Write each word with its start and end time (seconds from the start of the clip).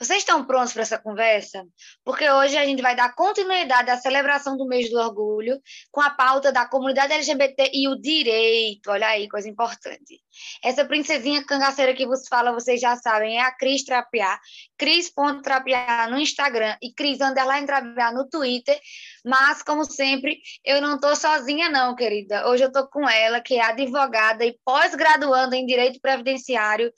Vocês 0.00 0.20
estão 0.20 0.46
prontos 0.46 0.72
para 0.72 0.80
essa 0.80 0.98
conversa? 0.98 1.62
Porque 2.02 2.28
hoje 2.30 2.56
a 2.56 2.64
gente 2.64 2.80
vai 2.80 2.96
dar 2.96 3.14
continuidade 3.14 3.90
à 3.90 3.98
celebração 3.98 4.56
do 4.56 4.66
mês 4.66 4.88
do 4.88 4.98
orgulho 4.98 5.60
com 5.92 6.00
a 6.00 6.08
pauta 6.08 6.50
da 6.50 6.66
comunidade 6.66 7.12
LGBT 7.12 7.70
e 7.74 7.86
o 7.86 8.00
direito. 8.00 8.90
Olha 8.90 9.08
aí, 9.08 9.28
coisa 9.28 9.46
importante. 9.46 10.18
Essa 10.64 10.86
princesinha 10.86 11.44
cangaceira 11.44 11.92
que 11.92 12.06
vos 12.06 12.26
fala, 12.28 12.50
vocês 12.50 12.80
já 12.80 12.96
sabem, 12.96 13.36
é 13.36 13.42
a 13.42 13.54
Cris 13.54 13.84
Trapiá, 13.84 14.40
Cris.trapiá 14.78 16.08
no 16.08 16.18
Instagram 16.18 16.78
e 16.80 16.94
Cris 16.94 17.18
Trapiá 17.18 18.10
no 18.10 18.26
Twitter. 18.26 18.80
Mas, 19.22 19.62
como 19.62 19.84
sempre, 19.84 20.40
eu 20.64 20.80
não 20.80 20.94
estou 20.94 21.14
sozinha 21.14 21.68
não, 21.68 21.94
querida. 21.94 22.48
Hoje 22.48 22.64
eu 22.64 22.68
estou 22.68 22.86
com 22.86 23.06
ela, 23.06 23.38
que 23.42 23.56
é 23.56 23.62
advogada 23.62 24.46
e 24.46 24.58
pós-graduanda 24.64 25.54
em 25.56 25.66
Direito 25.66 26.00
Previdenciário 26.00 26.90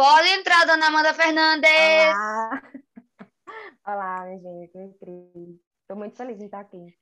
Pode 0.00 0.28
entrar, 0.30 0.64
dona 0.64 0.86
Amanda 0.86 1.12
Fernandes! 1.12 1.68
Olá! 2.08 2.62
Olá, 3.86 4.24
minha 4.24 4.38
gente, 4.38 4.72
Estou 5.82 5.94
muito 5.94 6.16
feliz 6.16 6.40
em 6.40 6.46
estar 6.46 6.60
aqui. 6.60 6.96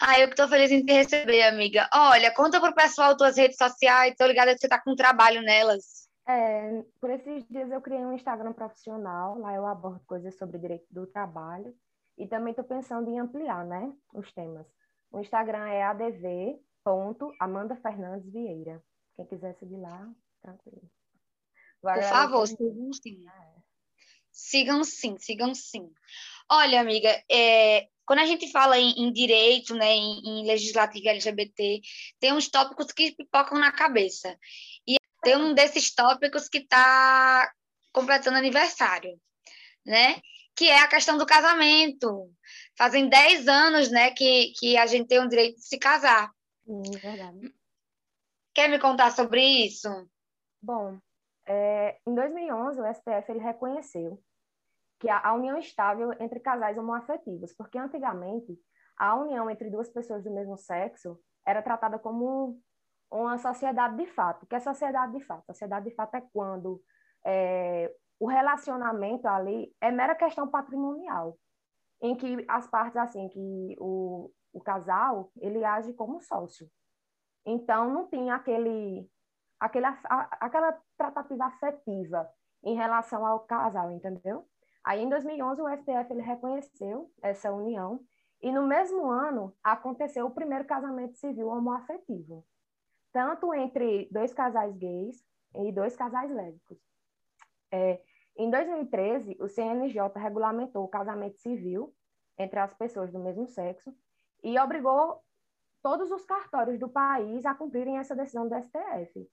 Ah, 0.00 0.20
eu 0.20 0.28
que 0.28 0.34
estou 0.34 0.46
feliz 0.46 0.70
em 0.70 0.86
te 0.86 0.92
receber, 0.92 1.42
amiga. 1.42 1.90
Olha, 1.92 2.32
conta 2.32 2.60
pro 2.60 2.72
pessoal 2.76 3.16
tuas 3.16 3.36
redes 3.36 3.56
sociais, 3.56 4.14
tô 4.16 4.24
ligada 4.24 4.54
que 4.54 4.60
você 4.60 4.68
tá 4.68 4.80
com 4.80 4.94
trabalho 4.94 5.42
nelas. 5.42 6.08
É, 6.28 6.80
por 7.00 7.10
esses 7.10 7.44
dias 7.48 7.68
eu 7.72 7.80
criei 7.80 8.06
um 8.06 8.12
Instagram 8.12 8.52
profissional, 8.52 9.36
lá 9.40 9.52
eu 9.52 9.66
abordo 9.66 10.00
coisas 10.06 10.38
sobre 10.38 10.58
direito 10.58 10.86
do 10.92 11.08
trabalho 11.08 11.74
e 12.16 12.28
também 12.28 12.52
estou 12.52 12.64
pensando 12.64 13.10
em 13.10 13.18
ampliar, 13.18 13.64
né, 13.64 13.92
os 14.12 14.32
temas. 14.32 14.64
O 15.10 15.18
Instagram 15.18 15.66
é 15.66 15.82
adv.amandafernandesvieira. 15.82 18.80
Quem 19.16 19.26
quiser 19.26 19.56
seguir 19.56 19.78
lá, 19.78 20.08
tranquilo. 20.40 20.88
Por 21.92 22.02
favor, 22.02 22.46
sigam 22.46 22.92
sim. 22.92 23.24
Sigam 24.32 24.84
sim, 24.84 25.16
sigam 25.18 25.54
sim. 25.54 25.90
Olha, 26.50 26.80
amiga, 26.80 27.22
é, 27.30 27.88
quando 28.04 28.18
a 28.20 28.26
gente 28.26 28.50
fala 28.50 28.78
em, 28.78 28.90
em 28.98 29.12
direito, 29.12 29.74
né, 29.74 29.92
em, 29.92 30.20
em 30.24 30.46
legislativo 30.46 31.08
LGBT, 31.08 31.80
tem 32.20 32.32
uns 32.32 32.48
tópicos 32.48 32.92
que 32.92 33.14
pipocam 33.14 33.58
na 33.58 33.72
cabeça. 33.72 34.36
E 34.86 34.96
tem 35.22 35.36
um 35.36 35.54
desses 35.54 35.94
tópicos 35.94 36.48
que 36.48 36.58
está 36.58 37.50
completando 37.92 38.36
aniversário, 38.36 39.18
né? 39.86 40.20
Que 40.56 40.68
é 40.68 40.80
a 40.80 40.88
questão 40.88 41.16
do 41.16 41.26
casamento. 41.26 42.30
Fazem 42.76 43.08
10 43.08 43.48
anos, 43.48 43.90
né, 43.90 44.10
que, 44.10 44.52
que 44.58 44.76
a 44.76 44.86
gente 44.86 45.08
tem 45.08 45.20
o 45.20 45.28
direito 45.28 45.56
de 45.56 45.66
se 45.66 45.78
casar. 45.78 46.30
Sim, 46.64 46.90
verdade. 46.98 47.54
Quer 48.54 48.68
me 48.68 48.78
contar 48.78 49.10
sobre 49.10 49.42
isso? 49.42 49.88
Bom, 50.62 50.98
é, 51.46 51.98
em 52.06 52.14
2011, 52.14 52.80
o 52.80 52.94
STF 52.94 53.30
ele 53.30 53.40
reconheceu 53.40 54.20
que 54.98 55.08
a, 55.08 55.28
a 55.28 55.34
união 55.34 55.58
estável 55.58 56.12
entre 56.20 56.40
casais 56.40 56.78
homoafetivos, 56.78 57.52
porque 57.54 57.78
antigamente 57.78 58.58
a 58.96 59.14
união 59.16 59.50
entre 59.50 59.70
duas 59.70 59.90
pessoas 59.90 60.22
do 60.22 60.32
mesmo 60.32 60.56
sexo 60.56 61.18
era 61.46 61.62
tratada 61.62 61.98
como 61.98 62.58
uma 63.10 63.38
sociedade 63.38 63.96
de 63.96 64.06
fato. 64.06 64.44
O 64.44 64.46
que 64.46 64.54
é 64.54 64.60
sociedade 64.60 65.12
de 65.12 65.24
fato? 65.24 65.44
Sociedade 65.46 65.88
de 65.88 65.94
fato 65.94 66.14
é 66.14 66.22
quando 66.32 66.82
é, 67.24 67.92
o 68.18 68.26
relacionamento 68.26 69.26
ali 69.28 69.74
é 69.80 69.90
mera 69.90 70.14
questão 70.14 70.48
patrimonial, 70.48 71.38
em 72.00 72.16
que 72.16 72.44
as 72.48 72.66
partes, 72.68 72.96
assim, 72.96 73.28
que 73.28 73.76
o, 73.78 74.30
o 74.52 74.60
casal, 74.60 75.30
ele 75.40 75.64
age 75.64 75.92
como 75.94 76.20
sócio. 76.20 76.68
Então, 77.44 77.92
não 77.92 78.08
tinha 78.08 78.34
aquele 78.34 79.08
aquela, 79.64 79.98
aquela 80.40 80.78
tratativa 80.96 81.46
afetiva 81.46 82.28
em 82.62 82.74
relação 82.74 83.24
ao 83.24 83.40
casal, 83.40 83.90
entendeu? 83.90 84.46
Aí, 84.84 85.02
em 85.02 85.08
2011, 85.08 85.62
o 85.62 85.68
STF 85.68 86.12
ele 86.12 86.20
reconheceu 86.20 87.10
essa 87.22 87.50
união 87.50 88.00
e, 88.42 88.52
no 88.52 88.66
mesmo 88.66 89.10
ano, 89.10 89.54
aconteceu 89.62 90.26
o 90.26 90.30
primeiro 90.30 90.66
casamento 90.66 91.16
civil 91.16 91.48
homoafetivo, 91.48 92.44
tanto 93.10 93.54
entre 93.54 94.06
dois 94.10 94.34
casais 94.34 94.76
gays 94.76 95.24
e 95.54 95.72
dois 95.72 95.96
casais 95.96 96.30
lésbicos. 96.30 96.78
É, 97.72 98.02
em 98.36 98.50
2013, 98.50 99.38
o 99.40 99.48
CNJ 99.48 99.98
regulamentou 100.16 100.84
o 100.84 100.88
casamento 100.88 101.38
civil 101.38 101.94
entre 102.36 102.58
as 102.60 102.74
pessoas 102.74 103.10
do 103.10 103.18
mesmo 103.18 103.46
sexo 103.46 103.94
e 104.42 104.58
obrigou 104.58 105.22
todos 105.82 106.10
os 106.10 106.26
cartórios 106.26 106.78
do 106.78 106.88
país 106.88 107.46
a 107.46 107.54
cumprirem 107.54 107.96
essa 107.96 108.14
decisão 108.14 108.46
do 108.46 108.54
STF. 108.60 109.26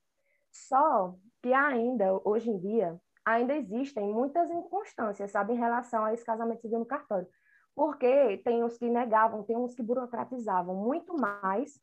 Só 0.52 1.16
que 1.42 1.54
ainda, 1.54 2.20
hoje 2.26 2.50
em 2.50 2.60
dia, 2.60 3.00
ainda 3.26 3.56
existem 3.56 4.14
muitas 4.14 4.50
inconstâncias, 4.50 5.32
sabe, 5.32 5.54
em 5.54 5.58
relação 5.58 6.06
a 6.06 6.14
esse 6.14 6.26
casamento 6.26 6.62
civil 6.62 6.80
no 6.80 6.86
cartório. 6.86 7.28
Porque 7.76 8.38
tem 8.40 8.64
os 8.64 8.78
que 8.78 8.90
negavam, 8.90 9.44
tem 9.44 9.58
uns 9.58 9.74
que 9.74 9.82
burocratizavam 9.82 10.76
muito 10.76 11.16
mais, 11.16 11.80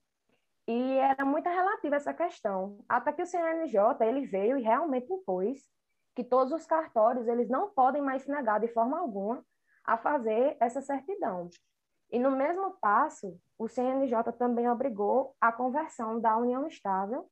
e 0.67 0.99
era 0.99 1.25
muito 1.25 1.49
relativa 1.49 1.97
essa 1.97 2.13
questão. 2.13 2.79
Até 2.87 3.11
que 3.11 3.23
o 3.23 3.27
CNJ, 3.27 3.79
ele 4.03 4.27
veio 4.27 4.59
e 4.59 4.63
realmente 4.63 5.11
impôs 5.11 5.63
que 6.15 6.23
todos 6.23 6.53
os 6.53 6.67
cartórios, 6.67 7.27
eles 7.27 7.49
não 7.49 7.71
podem 7.71 8.03
mais 8.03 8.23
se 8.23 8.31
negar 8.31 8.61
de 8.61 8.69
forma 8.69 8.99
alguma 8.99 9.43
a 9.83 9.97
fazer 9.97 10.59
essa 10.61 10.83
certidão. 10.83 11.49
E 12.11 12.19
no 12.19 12.31
mesmo 12.31 12.73
passo, 12.83 13.41
o 13.59 13.67
CNJ 13.67 14.33
também 14.39 14.69
obrigou 14.69 15.35
a 15.41 15.51
conversão 15.51 16.21
da 16.21 16.37
união 16.37 16.67
estável 16.67 17.31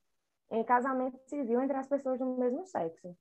em 0.50 0.64
casamento 0.64 1.18
civil 1.26 1.60
entre 1.60 1.76
as 1.76 1.88
pessoas 1.88 2.18
do 2.18 2.36
mesmo 2.36 2.66
sexo. 2.66 3.16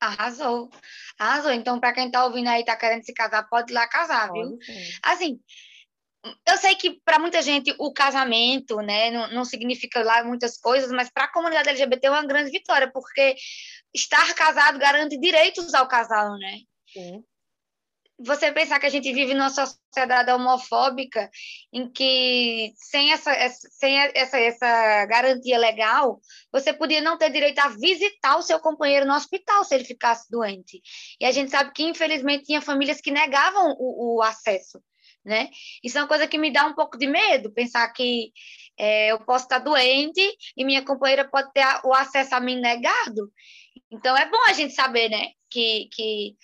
Arrasou. 0.00 0.70
Arrasou. 1.18 1.52
Então, 1.52 1.78
para 1.78 1.92
quem 1.92 2.06
está 2.06 2.24
ouvindo 2.24 2.48
aí, 2.48 2.60
está 2.60 2.76
querendo 2.76 3.04
se 3.04 3.12
casar, 3.12 3.48
pode 3.48 3.72
ir 3.72 3.74
lá 3.74 3.86
casar, 3.86 4.28
pode, 4.28 4.40
viu? 4.40 4.58
Sim. 4.62 4.98
Assim, 5.02 5.40
eu 6.48 6.56
sei 6.56 6.74
que 6.74 7.00
para 7.04 7.18
muita 7.18 7.42
gente 7.42 7.74
o 7.78 7.92
casamento, 7.92 8.76
né, 8.76 9.10
não, 9.10 9.30
não 9.32 9.44
significa 9.44 10.02
lá 10.02 10.24
muitas 10.24 10.58
coisas, 10.58 10.90
mas 10.90 11.10
para 11.10 11.24
a 11.24 11.32
comunidade 11.32 11.68
LGBT 11.68 12.06
é 12.06 12.10
uma 12.10 12.26
grande 12.26 12.50
vitória, 12.50 12.90
porque 12.90 13.36
estar 13.94 14.34
casado 14.34 14.78
garante 14.78 15.18
direitos 15.18 15.74
ao 15.74 15.86
casal, 15.86 16.38
né? 16.38 16.60
Sim 16.92 17.24
você 18.22 18.52
pensar 18.52 18.78
que 18.78 18.86
a 18.86 18.90
gente 18.90 19.12
vive 19.12 19.32
numa 19.32 19.48
sociedade 19.48 20.30
homofóbica 20.30 21.30
em 21.72 21.90
que 21.90 22.72
sem 22.76 23.12
essa, 23.12 23.32
sem 23.50 23.98
essa, 24.14 24.38
essa 24.38 25.06
garantia 25.06 25.58
legal, 25.58 26.20
você 26.52 26.72
podia 26.72 27.00
não 27.00 27.16
ter 27.16 27.30
direito 27.30 27.58
a 27.60 27.68
visitar 27.68 28.36
o 28.36 28.42
seu 28.42 28.60
companheiro 28.60 29.06
no 29.06 29.14
hospital 29.14 29.64
se 29.64 29.74
ele 29.74 29.84
ficasse 29.84 30.30
doente. 30.30 30.82
E 31.18 31.24
a 31.24 31.32
gente 31.32 31.50
sabe 31.50 31.72
que, 31.72 31.82
infelizmente, 31.82 32.44
tinha 32.44 32.60
famílias 32.60 33.00
que 33.00 33.10
negavam 33.10 33.74
o, 33.78 34.16
o 34.16 34.22
acesso. 34.22 34.82
Né? 35.24 35.48
Isso 35.82 35.98
é 35.98 36.02
uma 36.02 36.08
coisa 36.08 36.26
que 36.26 36.38
me 36.38 36.52
dá 36.52 36.66
um 36.66 36.74
pouco 36.74 36.98
de 36.98 37.06
medo, 37.06 37.52
pensar 37.52 37.86
que 37.92 38.32
é, 38.78 39.12
eu 39.12 39.20
posso 39.20 39.44
estar 39.44 39.58
doente 39.58 40.20
e 40.56 40.64
minha 40.64 40.84
companheira 40.84 41.28
pode 41.28 41.52
ter 41.52 41.64
o 41.84 41.92
acesso 41.94 42.34
a 42.34 42.40
mim 42.40 42.60
negado. 42.60 43.30
Então, 43.90 44.16
é 44.16 44.28
bom 44.28 44.42
a 44.46 44.52
gente 44.52 44.74
saber 44.74 45.08
né, 45.08 45.28
que, 45.50 45.88
que 45.92 46.36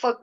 foi 0.00 0.14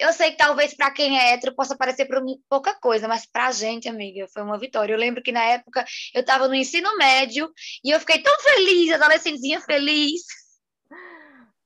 eu 0.00 0.14
sei 0.14 0.30
que 0.30 0.38
talvez 0.38 0.74
para 0.74 0.90
quem 0.90 1.18
é 1.18 1.34
hétero 1.34 1.54
possa 1.54 1.76
parecer 1.76 2.08
pouca 2.48 2.74
coisa, 2.80 3.06
mas 3.06 3.26
para 3.26 3.48
a 3.48 3.52
gente, 3.52 3.86
amiga, 3.86 4.26
foi 4.32 4.42
uma 4.42 4.58
vitória. 4.58 4.94
Eu 4.94 4.98
lembro 4.98 5.22
que 5.22 5.30
na 5.30 5.44
época 5.44 5.84
eu 6.14 6.22
estava 6.22 6.48
no 6.48 6.54
ensino 6.54 6.96
médio 6.96 7.52
e 7.84 7.90
eu 7.90 8.00
fiquei 8.00 8.22
tão 8.22 8.34
feliz, 8.40 8.90
adolescentezinha 8.92 9.60
feliz. 9.60 10.22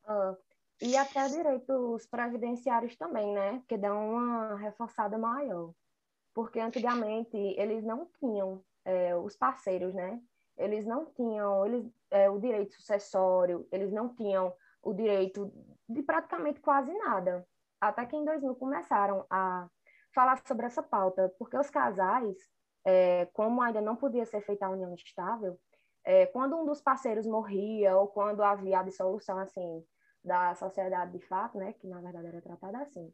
Oh, 0.09 0.35
e 0.83 0.97
até 0.97 1.29
direitos 1.29 2.07
previdenciários 2.09 2.97
também, 2.97 3.33
né? 3.33 3.63
Que 3.69 3.79
dão 3.79 4.15
uma 4.15 4.57
reforçada 4.57 5.17
maior. 5.17 5.73
Porque 6.35 6.59
antigamente 6.59 7.37
eles 7.37 7.85
não 7.85 8.11
tinham 8.19 8.61
é, 8.85 9.15
os 9.15 9.37
parceiros, 9.37 9.95
né? 9.95 10.21
Eles 10.59 10.85
não 10.85 11.07
tinham 11.07 11.65
eles, 11.67 11.87
é, 12.11 12.29
o 12.29 12.41
direito 12.41 12.75
sucessório, 12.75 13.69
eles 13.71 13.93
não 13.93 14.13
tinham 14.13 14.53
o 14.83 14.93
direito 14.93 15.53
de 15.89 16.03
praticamente 16.03 16.61
quase 16.61 16.93
nada 16.95 17.47
até 17.89 18.07
que 18.07 18.17
em 18.17 18.25
2000 18.25 18.55
começaram 18.57 19.27
a 19.31 19.69
falar 20.15 20.41
sobre 20.47 20.67
essa 20.67 20.83
pauta, 20.83 21.33
porque 21.39 21.57
os 21.57 21.71
casais, 21.71 22.37
é, 22.85 23.27
como 23.33 23.61
ainda 23.63 23.81
não 23.81 23.97
podia 23.97 24.25
ser 24.25 24.41
feita 24.43 24.67
a 24.67 24.71
união 24.71 24.95
estável, 24.95 25.59
é, 26.05 26.27
quando 26.27 26.57
um 26.57 26.67
dos 26.67 26.81
parceiros 26.81 27.27
morria 27.27 27.97
ou 27.97 28.09
quando 28.09 28.43
havia 28.43 28.81
a 28.81 28.83
dissolução 28.83 29.39
assim 29.39 29.85
da 30.23 30.55
sociedade 30.55 31.19
de 31.19 31.27
fato, 31.27 31.59
né, 31.59 31.73
que 31.75 31.87
na 31.87 32.01
verdade 32.01 32.29
era 32.29 32.41
tratada 32.41 32.79
assim, 32.79 33.13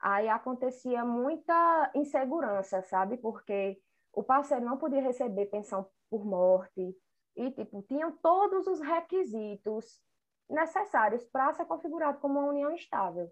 aí 0.00 0.28
acontecia 0.28 1.04
muita 1.04 1.90
insegurança, 1.94 2.82
sabe? 2.82 3.16
Porque 3.16 3.80
o 4.12 4.22
parceiro 4.22 4.64
não 4.64 4.76
podia 4.76 5.02
receber 5.02 5.46
pensão 5.46 5.88
por 6.10 6.24
morte 6.24 6.96
e 7.36 7.50
tipo 7.52 7.82
tinham 7.82 8.12
todos 8.12 8.66
os 8.66 8.80
requisitos 8.80 10.00
necessários 10.48 11.24
para 11.24 11.52
ser 11.52 11.66
configurado 11.66 12.18
como 12.18 12.38
uma 12.38 12.48
união 12.48 12.72
estável. 12.74 13.30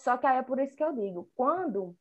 Só 0.00 0.16
que 0.16 0.26
aí 0.26 0.38
é 0.38 0.42
por 0.42 0.58
isso 0.58 0.74
que 0.74 0.82
eu 0.82 0.92
digo, 0.94 1.30
quando 1.34 1.94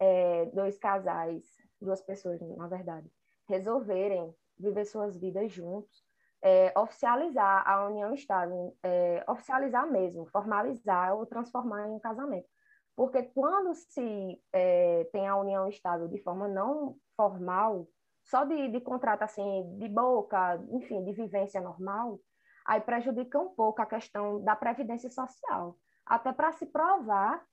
é, 0.00 0.46
dois 0.46 0.78
casais, 0.78 1.44
duas 1.80 2.00
pessoas, 2.00 2.40
na 2.40 2.66
verdade, 2.66 3.10
resolverem 3.46 4.34
viver 4.58 4.86
suas 4.86 5.16
vidas 5.18 5.52
juntos, 5.52 6.02
é, 6.42 6.72
oficializar 6.78 7.68
a 7.68 7.86
união 7.88 8.14
estável, 8.14 8.74
é, 8.82 9.22
oficializar 9.28 9.90
mesmo, 9.90 10.26
formalizar 10.26 11.14
ou 11.14 11.26
transformar 11.26 11.86
em 11.86 11.92
um 11.92 12.00
casamento. 12.00 12.48
Porque 12.94 13.22
quando 13.22 13.74
se 13.74 14.42
é, 14.52 15.04
tem 15.12 15.28
a 15.28 15.36
união 15.36 15.68
estável 15.68 16.08
de 16.08 16.18
forma 16.22 16.48
não 16.48 16.96
formal, 17.14 17.86
só 18.24 18.44
de, 18.44 18.68
de 18.68 18.80
contrato 18.80 19.22
assim, 19.22 19.76
de 19.78 19.88
boca, 19.88 20.58
enfim, 20.70 21.04
de 21.04 21.12
vivência 21.12 21.60
normal, 21.60 22.18
aí 22.64 22.80
prejudica 22.80 23.38
um 23.38 23.54
pouco 23.54 23.82
a 23.82 23.86
questão 23.86 24.42
da 24.42 24.56
previdência 24.56 25.10
social, 25.10 25.76
até 26.06 26.32
para 26.32 26.52
se 26.52 26.66
provar 26.66 27.44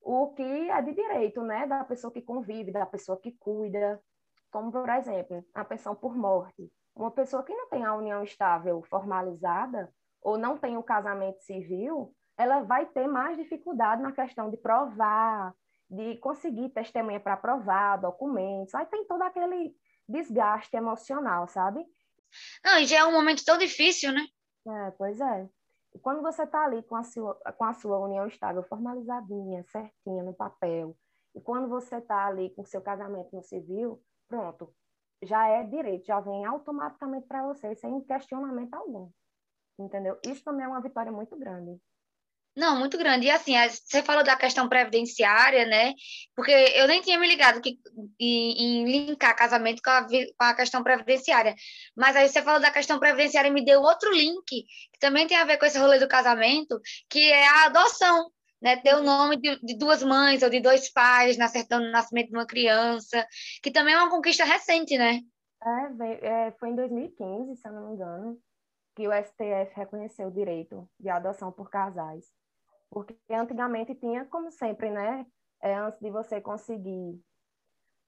o 0.00 0.28
que 0.34 0.42
é 0.42 0.82
de 0.82 0.92
direito, 0.92 1.42
né, 1.42 1.66
da 1.66 1.84
pessoa 1.84 2.12
que 2.12 2.22
convive, 2.22 2.72
da 2.72 2.86
pessoa 2.86 3.20
que 3.20 3.32
cuida, 3.32 4.00
como 4.50 4.70
por 4.70 4.88
exemplo, 4.88 5.44
a 5.54 5.64
pensão 5.64 5.94
por 5.94 6.16
morte. 6.16 6.70
Uma 6.94 7.10
pessoa 7.10 7.42
que 7.42 7.54
não 7.54 7.68
tem 7.68 7.84
a 7.84 7.94
união 7.94 8.22
estável 8.22 8.82
formalizada 8.82 9.92
ou 10.20 10.36
não 10.36 10.58
tem 10.58 10.76
o 10.76 10.82
casamento 10.82 11.40
civil, 11.42 12.14
ela 12.36 12.60
vai 12.60 12.86
ter 12.86 13.06
mais 13.06 13.36
dificuldade 13.36 14.02
na 14.02 14.12
questão 14.12 14.50
de 14.50 14.56
provar, 14.56 15.54
de 15.88 16.16
conseguir 16.18 16.70
testemunha 16.70 17.20
para 17.20 17.36
provar, 17.36 17.96
documentos. 17.96 18.74
Aí 18.74 18.86
tem 18.86 19.06
todo 19.06 19.22
aquele 19.22 19.74
desgaste 20.08 20.76
emocional, 20.76 21.48
sabe? 21.48 21.84
Não, 22.64 22.78
e 22.78 22.86
já 22.86 22.98
é 22.98 23.04
um 23.04 23.12
momento 23.12 23.44
tão 23.44 23.58
difícil, 23.58 24.12
né? 24.12 24.26
É, 24.66 24.90
pois 24.92 25.20
é. 25.20 25.48
Quando 26.00 26.22
você 26.22 26.42
está 26.44 26.64
ali 26.64 26.82
com 26.82 26.96
a, 26.96 27.02
sua, 27.02 27.34
com 27.56 27.64
a 27.64 27.74
sua 27.74 27.98
união 27.98 28.26
estável 28.26 28.62
formalizadinha, 28.62 29.64
certinha 29.64 30.22
no 30.22 30.32
papel, 30.32 30.96
e 31.34 31.40
quando 31.40 31.68
você 31.68 31.96
está 31.96 32.26
ali 32.26 32.50
com 32.50 32.64
seu 32.64 32.80
casamento 32.80 33.34
no 33.34 33.42
civil, 33.42 34.02
pronto, 34.28 34.74
já 35.22 35.46
é 35.48 35.62
direito, 35.62 36.06
já 36.06 36.20
vem 36.20 36.44
automaticamente 36.44 37.26
para 37.26 37.46
você, 37.46 37.74
sem 37.74 38.00
questionamento 38.02 38.74
algum. 38.74 39.10
Entendeu? 39.78 40.18
Isso 40.24 40.44
também 40.44 40.64
é 40.64 40.68
uma 40.68 40.80
vitória 40.80 41.12
muito 41.12 41.36
grande. 41.36 41.80
Não, 42.54 42.78
muito 42.78 42.98
grande. 42.98 43.26
E 43.26 43.30
assim, 43.30 43.54
você 43.68 44.02
falou 44.02 44.22
da 44.22 44.36
questão 44.36 44.68
previdenciária, 44.68 45.64
né? 45.64 45.94
Porque 46.36 46.50
eu 46.50 46.86
nem 46.86 47.00
tinha 47.00 47.18
me 47.18 47.26
ligado 47.26 47.62
que, 47.62 47.78
em, 48.20 48.82
em 48.82 48.84
linkar 48.84 49.34
casamento 49.34 49.80
com 49.82 49.90
a, 49.90 50.06
com 50.06 50.44
a, 50.44 50.54
questão 50.54 50.82
previdenciária. 50.82 51.54
Mas 51.96 52.14
aí 52.14 52.28
você 52.28 52.42
falou 52.42 52.60
da 52.60 52.70
questão 52.70 52.98
previdenciária 52.98 53.48
e 53.48 53.52
me 53.52 53.64
deu 53.64 53.80
outro 53.80 54.12
link, 54.12 54.44
que 54.46 54.98
também 55.00 55.26
tem 55.26 55.36
a 55.38 55.44
ver 55.44 55.56
com 55.56 55.64
esse 55.64 55.78
rolê 55.78 55.98
do 55.98 56.08
casamento, 56.08 56.78
que 57.08 57.32
é 57.32 57.46
a 57.46 57.66
adoção. 57.66 58.30
Né, 58.60 58.76
ter 58.76 58.94
o 58.94 59.02
nome 59.02 59.38
de, 59.38 59.58
de, 59.60 59.76
duas 59.76 60.04
mães 60.04 60.40
ou 60.40 60.48
de 60.48 60.60
dois 60.60 60.88
pais 60.88 61.36
na 61.36 61.48
certidão 61.48 61.80
do 61.80 61.90
nascimento 61.90 62.28
de 62.28 62.36
uma 62.36 62.46
criança, 62.46 63.26
que 63.60 63.72
também 63.72 63.92
é 63.92 63.98
uma 63.98 64.08
conquista 64.08 64.44
recente, 64.44 64.96
né? 64.96 65.18
É, 65.64 66.46
é, 66.46 66.52
foi 66.52 66.68
em 66.68 66.76
2015, 66.76 67.56
se 67.56 67.66
eu 67.66 67.72
não 67.72 67.88
me 67.88 67.94
engano, 67.96 68.38
que 68.94 69.08
o 69.08 69.12
STF 69.12 69.74
reconheceu 69.74 70.28
o 70.28 70.32
direito 70.32 70.88
de 71.00 71.08
adoção 71.08 71.50
por 71.50 71.70
casais. 71.70 72.24
Porque 72.92 73.16
antigamente 73.30 73.94
tinha, 73.94 74.26
como 74.26 74.52
sempre, 74.52 74.90
né? 74.90 75.26
É, 75.62 75.74
antes 75.74 75.98
de 75.98 76.10
você 76.10 76.42
conseguir 76.42 77.18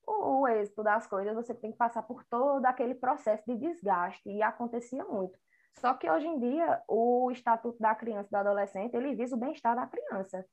o, 0.07 0.41
o 0.41 0.49
êxito 0.49 0.83
das 0.83 1.07
coisas, 1.07 1.35
você 1.35 1.55
tem 1.55 1.73
que 1.73 1.79
passar 1.79 2.03
por 2.03 2.23
todo 2.25 2.67
aquele 2.67 2.95
processo 2.95 3.43
de 3.47 3.57
desgaste, 3.57 4.29
e 4.29 4.43
acontecia 4.43 5.03
muito. 5.05 5.39
Só 5.79 5.95
que 5.95 6.09
hoje 6.09 6.27
em 6.27 6.39
dia, 6.39 6.83
o 6.87 7.31
Estatuto 7.31 7.79
da 7.81 7.95
Criança 7.95 8.29
e 8.29 8.31
do 8.31 8.37
Adolescente, 8.37 8.95
ele 8.95 9.15
visa 9.15 9.35
o 9.35 9.39
bem-estar 9.39 9.75
da 9.75 9.87
criança. 9.87 10.45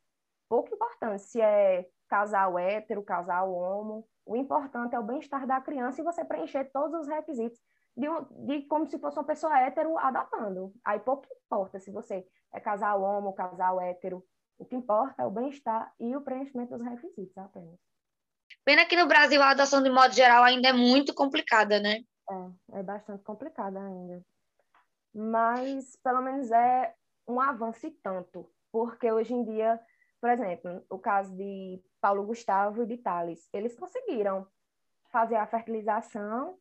Pouco 0.48 0.74
importante 0.74 1.24
se 1.24 1.42
é 1.42 1.86
casal 2.08 2.58
hétero, 2.58 3.04
casal 3.04 3.54
homo, 3.54 4.08
o 4.26 4.38
importante 4.38 4.96
é 4.96 5.00
o 5.00 5.04
bem-estar 5.04 5.46
da 5.46 5.60
criança 5.60 6.00
e 6.00 6.06
você 6.06 6.24
preencher 6.24 6.72
todos 6.72 7.02
os 7.02 7.08
requisitos 7.08 7.60
de, 7.98 8.08
de 8.46 8.62
como 8.68 8.88
se 8.88 8.98
fosse 8.98 9.18
uma 9.18 9.26
pessoa 9.26 9.60
hétero 9.60 9.98
adotando. 9.98 10.74
Aí 10.86 11.00
pouco 11.00 11.28
importa 11.46 11.80
se 11.80 11.92
você 11.92 12.26
é 12.54 12.60
casal 12.60 13.02
homo, 13.02 13.34
casal 13.34 13.80
hétero. 13.80 14.26
O 14.58 14.66
que 14.66 14.76
importa 14.76 15.24
é 15.24 15.26
o 15.26 15.32
bem-estar 15.32 15.94
e 16.00 16.16
o 16.16 16.22
preenchimento 16.22 16.78
dos 16.78 16.86
requisitos 16.86 17.38
apenas. 17.38 17.80
Pena 18.64 18.86
que 18.86 18.96
no 18.96 19.08
Brasil 19.08 19.42
a 19.42 19.52
adoção, 19.52 19.82
de 19.82 19.90
modo 19.90 20.14
geral, 20.14 20.44
ainda 20.44 20.68
é 20.68 20.74
muito 20.74 21.14
complicada, 21.16 21.80
né? 21.80 22.04
É, 22.30 22.80
é 22.80 22.84
bastante 22.84 23.24
complicada 23.24 23.80
ainda. 23.80 24.22
Mas, 25.14 25.96
pelo 26.04 26.22
menos, 26.22 26.52
é 26.52 26.94
um 27.28 27.42
avanço 27.42 27.88
e 27.88 27.92
tanto. 27.92 28.50
Porque 28.72 29.12
hoje 29.12 29.34
em 29.34 29.44
dia, 29.44 29.80
por 30.20 30.30
exemplo, 30.30 30.86
o 30.90 31.00
caso 31.00 31.36
de 31.36 31.82
Paulo 32.00 32.24
Gustavo 32.24 32.84
e 32.84 32.86
de 32.86 32.98
Thales, 32.98 33.50
eles 33.52 33.76
conseguiram 33.76 34.48
fazer 35.12 35.36
a 35.36 35.48
fertilização 35.48 36.58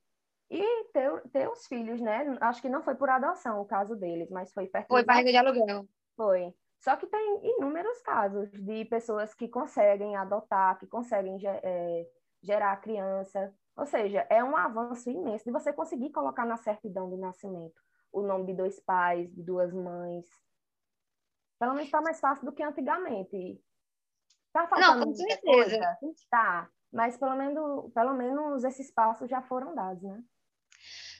e 0.50 0.84
ter, 0.92 1.22
ter 1.30 1.48
os 1.48 1.66
filhos, 1.66 2.00
né? 2.00 2.36
Acho 2.40 2.60
que 2.60 2.68
não 2.68 2.82
foi 2.82 2.96
por 2.96 3.08
adoção 3.08 3.60
o 3.60 3.64
caso 3.64 3.94
deles, 3.94 4.28
mas 4.30 4.52
foi 4.52 4.66
fertilização. 4.66 4.96
Foi 4.96 5.04
barriga 5.04 5.30
de 5.30 5.36
aluguel. 5.36 5.88
Foi. 6.16 6.52
Só 6.80 6.96
que 6.96 7.06
tem 7.06 7.40
inúmeros 7.56 8.00
casos 8.02 8.50
de 8.50 8.84
pessoas 8.86 9.32
que 9.34 9.46
conseguem 9.46 10.16
adotar, 10.16 10.78
que 10.78 10.86
conseguem 10.86 11.38
é, 11.46 12.06
gerar 12.42 12.76
criança. 12.78 13.54
Ou 13.76 13.86
seja, 13.86 14.26
é 14.28 14.42
um 14.42 14.56
avanço 14.56 15.08
imenso 15.08 15.44
de 15.44 15.52
você 15.52 15.72
conseguir 15.72 16.10
colocar 16.10 16.44
na 16.44 16.56
certidão 16.56 17.08
de 17.08 17.16
nascimento 17.16 17.80
o 18.12 18.22
nome 18.22 18.46
de 18.46 18.54
dois 18.54 18.80
pais, 18.80 19.32
de 19.32 19.42
duas 19.42 19.72
mães. 19.72 20.26
Pelo 21.60 21.74
menos 21.74 21.86
está 21.86 22.00
mais 22.00 22.18
fácil 22.18 22.44
do 22.44 22.52
que 22.52 22.62
antigamente. 22.62 23.62
Tá 24.52 24.66
faltando 24.66 24.98
Não, 24.98 25.06
com 25.06 25.14
certeza. 25.14 25.40
Coisa? 25.42 25.98
Tá, 26.28 26.68
mas 26.92 27.16
pelo 27.16 27.36
menos, 27.36 27.92
pelo 27.92 28.14
menos 28.14 28.64
esses 28.64 28.90
passos 28.90 29.30
já 29.30 29.40
foram 29.42 29.74
dados, 29.74 30.02
né? 30.02 30.24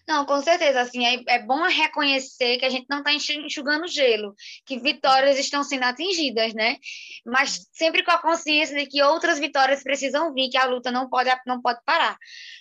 Não, 0.09 0.25
com 0.25 0.41
certeza, 0.43 0.81
assim, 0.81 1.05
é, 1.05 1.23
é 1.27 1.39
bom 1.43 1.63
reconhecer 1.63 2.59
que 2.59 2.65
a 2.65 2.69
gente 2.69 2.87
não 2.89 2.99
está 2.99 3.13
enxugando 3.13 3.87
gelo, 3.87 4.35
que 4.67 4.79
vitórias 4.79 5.39
estão 5.39 5.63
sendo 5.63 5.85
atingidas, 5.85 6.53
né? 6.55 6.77
Mas 7.25 7.67
sempre 7.73 8.03
com 8.03 8.11
a 8.11 8.21
consciência 8.21 8.77
de 8.77 8.87
que 8.87 9.03
outras 9.03 9.39
vitórias 9.39 9.83
precisam 9.83 10.33
vir, 10.33 10.51
que 10.51 10.57
a 10.57 10.65
luta 10.65 10.91
não 10.91 11.09
pode, 11.09 11.31
não 11.47 11.61
pode 11.61 11.81
parar. 11.85 12.17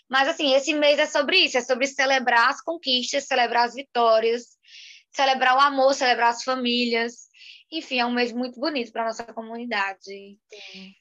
Mas, 0.10 0.28
assim, 0.28 0.54
esse 0.54 0.74
mês 0.74 1.00
é 1.00 1.06
sobre 1.06 1.38
isso, 1.38 1.58
é 1.58 1.62
sobre 1.62 1.88
celebrar 1.88 2.50
as 2.50 2.62
conquistas, 2.62 3.26
celebrar 3.26 3.66
as 3.66 3.74
vitórias, 3.74 4.58
celebrar 5.12 5.56
o 5.56 5.60
amor, 5.60 5.94
celebrar 5.94 6.30
as 6.30 6.44
famílias. 6.44 7.30
Enfim, 7.72 8.00
é 8.00 8.06
um 8.06 8.14
mês 8.14 8.32
muito 8.32 8.60
bonito 8.60 8.92
para 8.92 9.04
a 9.04 9.06
nossa 9.06 9.24
comunidade. 9.26 10.00
Sim. 10.02 10.94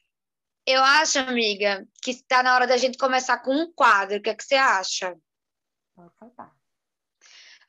Eu 0.67 0.84
acho, 0.84 1.19
amiga, 1.19 1.87
que 2.02 2.11
está 2.11 2.43
na 2.43 2.55
hora 2.55 2.67
da 2.67 2.76
gente 2.76 2.99
começar 2.99 3.38
com 3.38 3.55
um 3.55 3.73
quadro. 3.73 4.19
O 4.19 4.23
que, 4.23 4.29
é 4.29 4.34
que 4.34 4.44
você 4.44 4.55
acha? 4.55 5.17
Pode. 5.99 6.50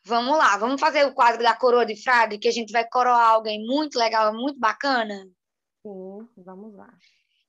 Vamos 0.05 0.37
lá, 0.37 0.57
vamos 0.57 0.79
fazer 0.79 1.05
o 1.05 1.13
quadro 1.13 1.43
da 1.43 1.55
coroa 1.55 1.85
de 1.85 2.01
frade, 2.01 2.37
que 2.37 2.47
a 2.47 2.51
gente 2.51 2.71
vai 2.71 2.87
coroar 2.87 3.29
alguém 3.29 3.65
muito 3.65 3.97
legal, 3.97 4.33
muito 4.33 4.59
bacana. 4.59 5.25
Sim, 5.83 6.27
vamos 6.37 6.75
lá. 6.75 6.93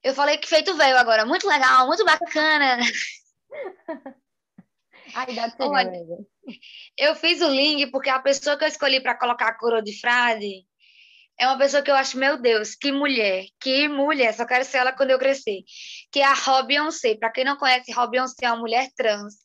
Eu 0.03 0.15
falei 0.15 0.39
que 0.39 0.49
feito 0.49 0.75
veio 0.77 0.97
agora, 0.97 1.27
muito 1.27 1.47
legal, 1.47 1.87
muito 1.87 2.05
bacana. 2.05 2.79
a 5.15 5.31
idade 5.31 5.55
Olha, 5.59 5.93
Eu 6.97 7.15
fiz 7.15 7.41
o 7.43 7.49
link 7.49 7.91
porque 7.91 8.09
a 8.09 8.21
pessoa 8.21 8.57
que 8.57 8.65
eu 8.65 8.69
escolhi 8.69 9.03
para 9.03 9.19
colocar 9.19 9.49
a 9.49 9.59
coroa 9.59 9.83
de 9.83 9.99
frade 10.01 10.67
é 11.41 11.47
uma 11.47 11.57
pessoa 11.57 11.83
que 11.83 11.91
eu 11.91 11.95
acho, 11.95 12.19
meu 12.19 12.37
Deus, 12.37 12.75
que 12.75 12.93
mulher, 12.93 13.47
que 13.59 13.89
mulher, 13.89 14.35
só 14.35 14.45
quero 14.45 14.63
ser 14.63 14.77
ela 14.77 14.93
quando 14.93 15.11
eu 15.11 15.19
crescer. 15.19 15.63
Que 16.13 16.21
é 16.21 16.25
a 16.27 16.35
Robionce. 16.35 17.17
Para 17.19 17.33
quem 17.33 17.47
não 17.47 17.57
conhece, 17.57 17.91
Robionce 17.93 18.35
é 18.43 18.53
uma 18.53 18.61
mulher 18.61 18.91
trans, 18.95 19.37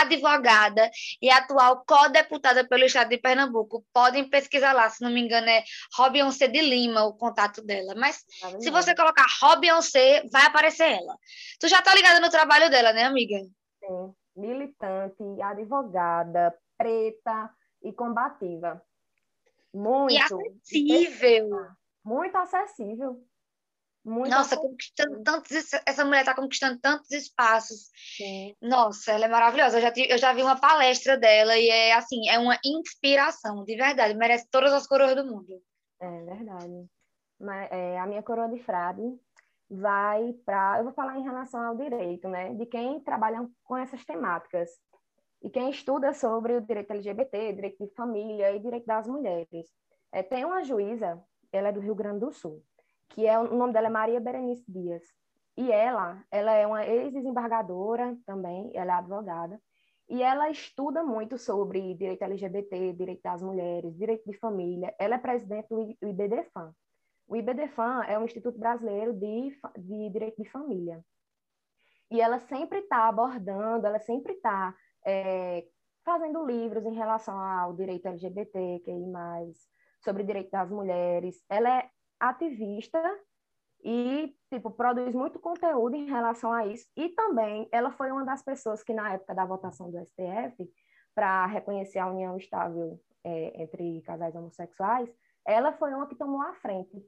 advogada 0.00 0.90
e 1.20 1.30
atual 1.30 1.84
co-deputada 1.86 2.66
pelo 2.66 2.84
estado 2.84 3.10
de 3.10 3.18
Pernambuco. 3.18 3.84
Podem 3.92 4.26
pesquisar 4.30 4.72
lá, 4.72 4.88
se 4.88 5.04
não 5.04 5.10
me 5.10 5.20
engano, 5.20 5.46
é 5.46 5.62
Robionce 5.94 6.48
de 6.48 6.62
Lima, 6.62 7.04
o 7.04 7.12
contato 7.12 7.62
dela. 7.62 7.94
Mas 7.94 8.24
se 8.58 8.70
você 8.70 8.94
colocar 8.94 9.26
Robionce, 9.42 10.26
vai 10.32 10.46
aparecer 10.46 10.90
ela. 10.90 11.18
Tu 11.60 11.68
já 11.68 11.82
tá 11.82 11.94
ligada 11.94 12.18
no 12.18 12.30
trabalho 12.30 12.70
dela, 12.70 12.94
né, 12.94 13.04
amiga? 13.04 13.36
Sim, 13.84 14.14
militante, 14.34 15.22
advogada, 15.42 16.54
preta 16.78 17.50
e 17.82 17.92
combativa. 17.92 18.82
Muito. 19.76 20.12
E 20.12 20.18
acessível. 20.18 21.50
Muito 22.02 22.36
acessível. 22.36 23.22
Muito 24.02 24.30
Nossa, 24.30 24.54
acessível. 24.54 24.70
conquistando 24.70 25.22
tantos. 25.22 25.72
Essa 25.84 26.04
mulher 26.04 26.20
está 26.20 26.34
conquistando 26.34 26.78
tantos 26.80 27.10
espaços. 27.10 27.90
Sim. 28.16 28.56
Nossa, 28.62 29.12
ela 29.12 29.26
é 29.26 29.28
maravilhosa. 29.28 29.78
Eu 29.78 29.82
já, 29.82 29.92
eu 30.08 30.18
já 30.18 30.32
vi 30.32 30.42
uma 30.42 30.58
palestra 30.58 31.18
dela 31.18 31.58
e 31.58 31.68
é 31.68 31.92
assim, 31.92 32.28
é 32.28 32.38
uma 32.38 32.56
inspiração, 32.64 33.64
de 33.64 33.76
verdade. 33.76 34.14
Merece 34.14 34.48
todas 34.50 34.72
as 34.72 34.86
coroas 34.86 35.14
do 35.14 35.26
mundo. 35.26 35.60
É 36.00 36.24
verdade. 36.24 36.86
Mas, 37.38 37.68
é, 37.70 37.98
a 37.98 38.06
minha 38.06 38.22
coroa 38.22 38.48
de 38.48 38.62
frade 38.62 39.02
vai 39.68 40.32
para. 40.44 40.78
Eu 40.78 40.84
vou 40.84 40.92
falar 40.94 41.18
em 41.18 41.24
relação 41.24 41.60
ao 41.60 41.76
direito, 41.76 42.28
né? 42.28 42.54
De 42.54 42.64
quem 42.64 43.00
trabalha 43.00 43.46
com 43.64 43.76
essas 43.76 44.04
temáticas. 44.04 44.70
E 45.42 45.50
quem 45.50 45.70
estuda 45.70 46.12
sobre 46.12 46.56
o 46.56 46.60
direito 46.60 46.90
LGBT, 46.90 47.52
direito 47.52 47.84
de 47.84 47.94
família 47.94 48.54
e 48.54 48.58
direito 48.58 48.86
das 48.86 49.06
mulheres. 49.06 49.72
É, 50.10 50.22
tem 50.22 50.44
uma 50.44 50.64
juíza, 50.64 51.22
ela 51.52 51.68
é 51.68 51.72
do 51.72 51.80
Rio 51.80 51.94
Grande 51.94 52.20
do 52.20 52.32
Sul, 52.32 52.62
que 53.10 53.26
é 53.26 53.38
o 53.38 53.54
nome 53.54 53.72
dela 53.72 53.86
é 53.86 53.90
Maria 53.90 54.20
Berenice 54.20 54.64
Dias. 54.70 55.02
E 55.56 55.70
ela, 55.72 56.22
ela 56.30 56.52
é 56.52 56.66
uma 56.66 56.86
ex-desembargadora 56.86 58.16
também, 58.26 58.70
ela 58.74 58.92
é 58.92 58.94
advogada, 58.96 59.60
e 60.08 60.22
ela 60.22 60.50
estuda 60.50 61.02
muito 61.02 61.36
sobre 61.36 61.94
direito 61.94 62.22
LGBT, 62.22 62.92
direito 62.92 63.22
das 63.22 63.42
mulheres, 63.42 63.96
direito 63.96 64.24
de 64.30 64.38
família. 64.38 64.94
Ela 64.98 65.16
é 65.16 65.18
presidente 65.18 65.68
do 65.68 66.08
IBDFAM. 66.08 66.72
O 67.26 67.34
IBDFAM 67.34 68.04
é 68.04 68.16
o 68.18 68.24
Instituto 68.24 68.58
Brasileiro 68.58 69.12
de, 69.12 69.58
de 69.78 70.10
Direito 70.10 70.40
de 70.40 70.48
Família. 70.48 71.04
E 72.08 72.20
ela 72.20 72.38
sempre 72.38 72.78
está 72.78 73.08
abordando, 73.08 73.86
ela 73.86 73.98
sempre 73.98 74.34
está 74.34 74.72
é, 75.06 75.64
fazendo 76.04 76.44
livros 76.44 76.84
em 76.84 76.94
relação 76.94 77.38
ao 77.38 77.72
direito 77.72 78.06
LGBT, 78.06 78.80
que 78.84 78.92
mais 78.92 79.56
sobre 80.04 80.22
o 80.22 80.26
direito 80.26 80.50
das 80.50 80.70
mulheres. 80.70 81.42
Ela 81.48 81.78
é 81.78 81.90
ativista 82.20 83.00
e 83.84 84.34
tipo 84.52 84.70
produz 84.70 85.14
muito 85.14 85.38
conteúdo 85.38 85.94
em 85.94 86.06
relação 86.06 86.52
a 86.52 86.66
isso. 86.66 86.86
E 86.96 87.10
também 87.10 87.68
ela 87.70 87.90
foi 87.92 88.10
uma 88.10 88.24
das 88.24 88.42
pessoas 88.42 88.82
que 88.82 88.92
na 88.92 89.14
época 89.14 89.34
da 89.34 89.44
votação 89.44 89.90
do 89.90 89.98
STF 90.04 90.68
para 91.14 91.46
reconhecer 91.46 91.98
a 91.98 92.10
união 92.10 92.36
estável 92.36 93.00
é, 93.24 93.62
entre 93.62 94.02
casais 94.02 94.34
homossexuais 94.34 95.08
ela 95.46 95.72
foi 95.72 95.94
uma 95.94 96.08
que 96.08 96.16
tomou 96.16 96.42
a 96.42 96.54
frente. 96.54 97.00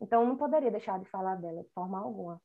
Então 0.00 0.26
não 0.26 0.36
poderia 0.36 0.70
deixar 0.70 0.98
de 0.98 1.08
falar 1.08 1.36
dela 1.36 1.62
de 1.62 1.70
forma 1.70 1.98
alguma 1.98 2.42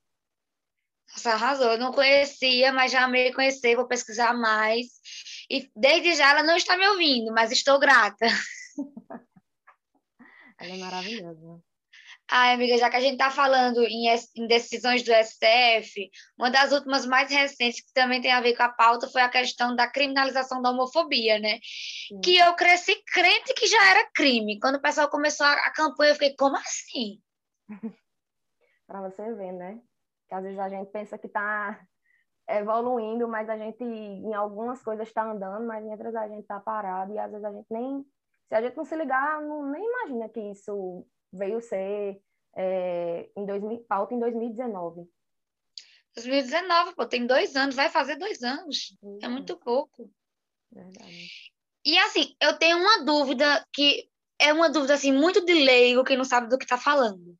Nossa, 1.11 1.31
arrasou. 1.31 1.71
Eu 1.71 1.77
não 1.77 1.91
conhecia, 1.91 2.71
mas 2.71 2.91
já 2.91 3.03
amei 3.03 3.33
conhecer, 3.33 3.75
vou 3.75 3.87
pesquisar 3.87 4.33
mais. 4.33 4.87
E 5.49 5.69
desde 5.75 6.15
já 6.15 6.31
ela 6.31 6.43
não 6.43 6.55
está 6.55 6.77
me 6.77 6.87
ouvindo, 6.87 7.33
mas 7.33 7.51
estou 7.51 7.79
grata. 7.79 8.27
ela 10.59 10.75
é 10.75 10.77
maravilhosa. 10.77 11.61
Ai, 12.31 12.53
amiga, 12.53 12.77
já 12.77 12.91
que 12.91 12.95
a 12.95 13.01
gente 13.01 13.13
está 13.13 13.31
falando 13.31 13.83
em, 13.83 14.07
em, 14.35 14.47
decisões 14.47 15.01
do 15.01 15.11
STF, 15.11 16.11
uma 16.37 16.51
das 16.51 16.71
últimas 16.71 17.03
mais 17.07 17.31
recentes, 17.31 17.81
que 17.81 17.91
também 17.91 18.21
tem 18.21 18.31
a 18.31 18.39
ver 18.39 18.55
com 18.55 18.61
a 18.61 18.69
pauta, 18.69 19.09
foi 19.09 19.23
a 19.23 19.29
questão 19.29 19.75
da 19.75 19.89
criminalização 19.89 20.61
da 20.61 20.69
homofobia, 20.69 21.39
né? 21.39 21.59
Sim. 22.07 22.21
Que 22.21 22.37
eu 22.37 22.53
cresci 22.53 22.95
crente 23.11 23.51
que 23.55 23.65
já 23.65 23.83
era 23.89 24.11
crime. 24.13 24.59
Quando 24.59 24.75
o 24.75 24.81
pessoal 24.81 25.09
começou 25.09 25.43
a, 25.43 25.53
a 25.53 25.73
campanha, 25.73 26.11
eu 26.11 26.15
fiquei, 26.15 26.35
como 26.35 26.55
assim? 26.55 27.19
Para 28.85 29.09
você 29.09 29.33
ver, 29.33 29.53
né? 29.53 29.79
Que 30.29 30.35
às 30.35 30.43
vezes 30.43 30.59
a 30.59 30.69
gente 30.69 30.91
pensa 30.91 31.17
que 31.17 31.27
está 31.27 31.81
evoluindo, 32.47 33.27
mas 33.27 33.49
a 33.49 33.57
gente, 33.57 33.83
em 33.83 34.33
algumas 34.33 34.81
coisas, 34.81 35.07
está 35.07 35.29
andando, 35.29 35.65
mas 35.67 35.83
em 35.83 35.89
outras 35.89 36.15
a 36.15 36.27
gente 36.27 36.41
está 36.41 36.59
parado, 36.59 37.13
e 37.13 37.19
às 37.19 37.29
vezes 37.29 37.45
a 37.45 37.51
gente 37.51 37.67
nem. 37.69 38.05
Se 38.47 38.55
a 38.55 38.61
gente 38.61 38.77
não 38.77 38.85
se 38.85 38.95
ligar, 38.95 39.41
não, 39.41 39.69
nem 39.69 39.83
imagina 39.85 40.29
que 40.29 40.39
isso 40.39 41.05
veio 41.31 41.61
ser 41.61 42.19
é, 42.55 43.29
em 43.35 43.45
2000, 43.45 43.85
pauta 43.87 44.13
em 44.13 44.19
2019. 44.19 45.07
2019, 46.15 46.95
pô, 46.95 47.05
tem 47.05 47.27
dois 47.27 47.55
anos, 47.55 47.75
vai 47.75 47.89
fazer 47.89 48.15
dois 48.15 48.41
anos. 48.41 48.97
Uhum. 49.01 49.19
É 49.21 49.27
muito 49.27 49.55
pouco. 49.57 50.11
Verdade. 50.71 51.29
E 51.85 51.97
assim, 51.99 52.35
eu 52.41 52.57
tenho 52.57 52.77
uma 52.77 53.05
dúvida 53.05 53.65
que 53.71 54.09
é 54.39 54.51
uma 54.53 54.69
dúvida 54.69 54.93
assim 54.93 55.11
muito 55.11 55.45
de 55.45 55.53
leigo 55.53 56.03
que 56.03 56.17
não 56.17 56.23
sabe 56.23 56.49
do 56.49 56.57
que 56.57 56.65
está 56.65 56.77
falando. 56.77 57.37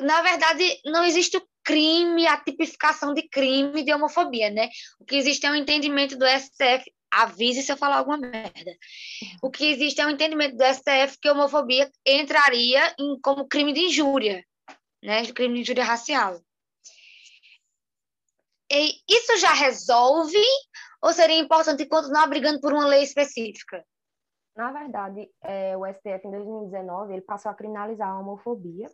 Na 0.00 0.22
verdade, 0.22 0.80
não 0.84 1.04
existe 1.04 1.40
crime, 1.68 2.26
a 2.26 2.38
tipificação 2.38 3.12
de 3.12 3.28
crime 3.28 3.84
de 3.84 3.92
homofobia, 3.92 4.48
né? 4.48 4.70
O 4.98 5.04
que 5.04 5.16
existe 5.16 5.44
é 5.44 5.50
um 5.50 5.54
entendimento 5.54 6.16
do 6.16 6.24
STF 6.26 6.90
avise 7.10 7.62
se 7.62 7.70
eu 7.70 7.76
falar 7.76 7.98
alguma 7.98 8.16
merda. 8.16 8.72
O 9.42 9.50
que 9.50 9.66
existe 9.66 10.00
é 10.00 10.06
um 10.06 10.10
entendimento 10.10 10.56
do 10.56 10.64
STF 10.64 11.18
que 11.20 11.28
a 11.28 11.32
homofobia 11.32 11.90
entraria 12.06 12.94
em, 12.98 13.20
como 13.20 13.46
crime 13.46 13.74
de 13.74 13.80
injúria, 13.80 14.42
né? 15.02 15.26
Crime 15.26 15.56
de 15.56 15.60
injúria 15.60 15.84
racial. 15.84 16.40
E 18.72 18.94
isso 19.06 19.36
já 19.36 19.52
resolve 19.52 20.42
ou 21.02 21.12
seria 21.12 21.38
importante 21.38 21.84
continuar 21.84 22.28
brigando 22.28 22.62
por 22.62 22.72
uma 22.72 22.86
lei 22.86 23.02
específica? 23.02 23.84
Na 24.56 24.72
verdade, 24.72 25.30
é, 25.44 25.76
o 25.76 25.86
STF 25.86 26.26
em 26.26 26.30
2019 26.30 27.12
ele 27.12 27.22
passou 27.22 27.50
a 27.50 27.54
criminalizar 27.54 28.08
a 28.08 28.18
homofobia 28.18 28.90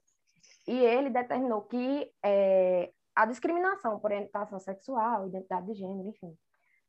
e 0.66 0.78
ele 0.78 1.10
determinou 1.10 1.62
que 1.62 2.10
é, 2.24 2.92
a 3.14 3.26
discriminação 3.26 3.98
por 3.98 4.10
orientação 4.10 4.58
sexual, 4.58 5.26
identidade 5.26 5.66
de 5.66 5.74
gênero, 5.74 6.08
enfim, 6.08 6.36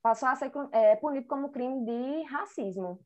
passou 0.01 0.29
a 0.29 0.35
ser 0.35 0.51
é, 0.71 0.95
punido 0.95 1.27
como 1.27 1.51
crime 1.51 1.85
de 1.85 2.23
racismo. 2.23 2.99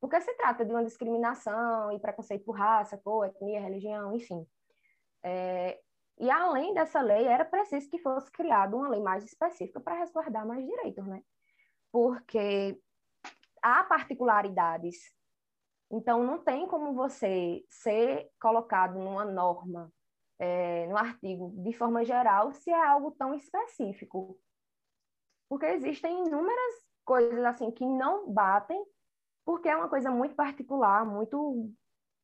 Porque 0.00 0.20
se 0.20 0.34
trata 0.34 0.64
de 0.64 0.70
uma 0.70 0.84
discriminação 0.84 1.90
e 1.92 1.98
preconceito 1.98 2.44
por 2.44 2.56
raça, 2.56 2.98
cor, 2.98 3.26
etnia, 3.26 3.60
religião, 3.60 4.14
enfim. 4.14 4.46
É, 5.22 5.80
e 6.18 6.30
além 6.30 6.74
dessa 6.74 7.00
lei, 7.00 7.24
era 7.26 7.44
preciso 7.44 7.88
que 7.88 7.98
fosse 7.98 8.30
criada 8.30 8.76
uma 8.76 8.88
lei 8.88 9.00
mais 9.00 9.24
específica 9.24 9.80
para 9.80 9.98
resguardar 9.98 10.46
mais 10.46 10.64
direitos, 10.64 11.06
né? 11.06 11.22
Porque 11.90 12.78
há 13.62 13.82
particularidades. 13.84 15.13
Então, 15.94 16.24
não 16.24 16.38
tem 16.38 16.66
como 16.66 16.94
você 16.94 17.64
ser 17.68 18.28
colocado 18.40 18.98
numa 18.98 19.24
norma, 19.24 19.92
é, 20.38 20.86
no 20.88 20.96
artigo, 20.96 21.54
de 21.62 21.72
forma 21.72 22.04
geral, 22.04 22.52
se 22.52 22.70
é 22.70 22.86
algo 22.86 23.12
tão 23.12 23.34
específico 23.34 24.38
porque 25.48 25.66
existem 25.66 26.26
inúmeras 26.26 26.74
coisas 27.04 27.44
assim 27.44 27.70
que 27.70 27.86
não 27.86 28.28
batem, 28.28 28.82
porque 29.44 29.68
é 29.68 29.76
uma 29.76 29.88
coisa 29.88 30.10
muito 30.10 30.34
particular, 30.34 31.04
muito 31.04 31.70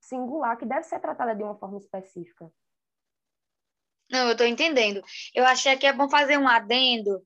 singular, 0.01 0.57
que 0.57 0.67
deve 0.67 0.83
ser 0.83 0.99
tratada 1.01 1.35
de 1.35 1.43
uma 1.43 1.55
forma 1.55 1.79
específica. 1.79 2.51
Não, 4.11 4.27
eu 4.27 4.33
estou 4.33 4.47
entendendo. 4.47 5.03
Eu 5.35 5.45
achei 5.47 5.77
que 5.77 5.87
é 5.87 5.93
bom 5.93 6.09
fazer 6.09 6.37
um 6.37 6.49
adendo, 6.49 7.23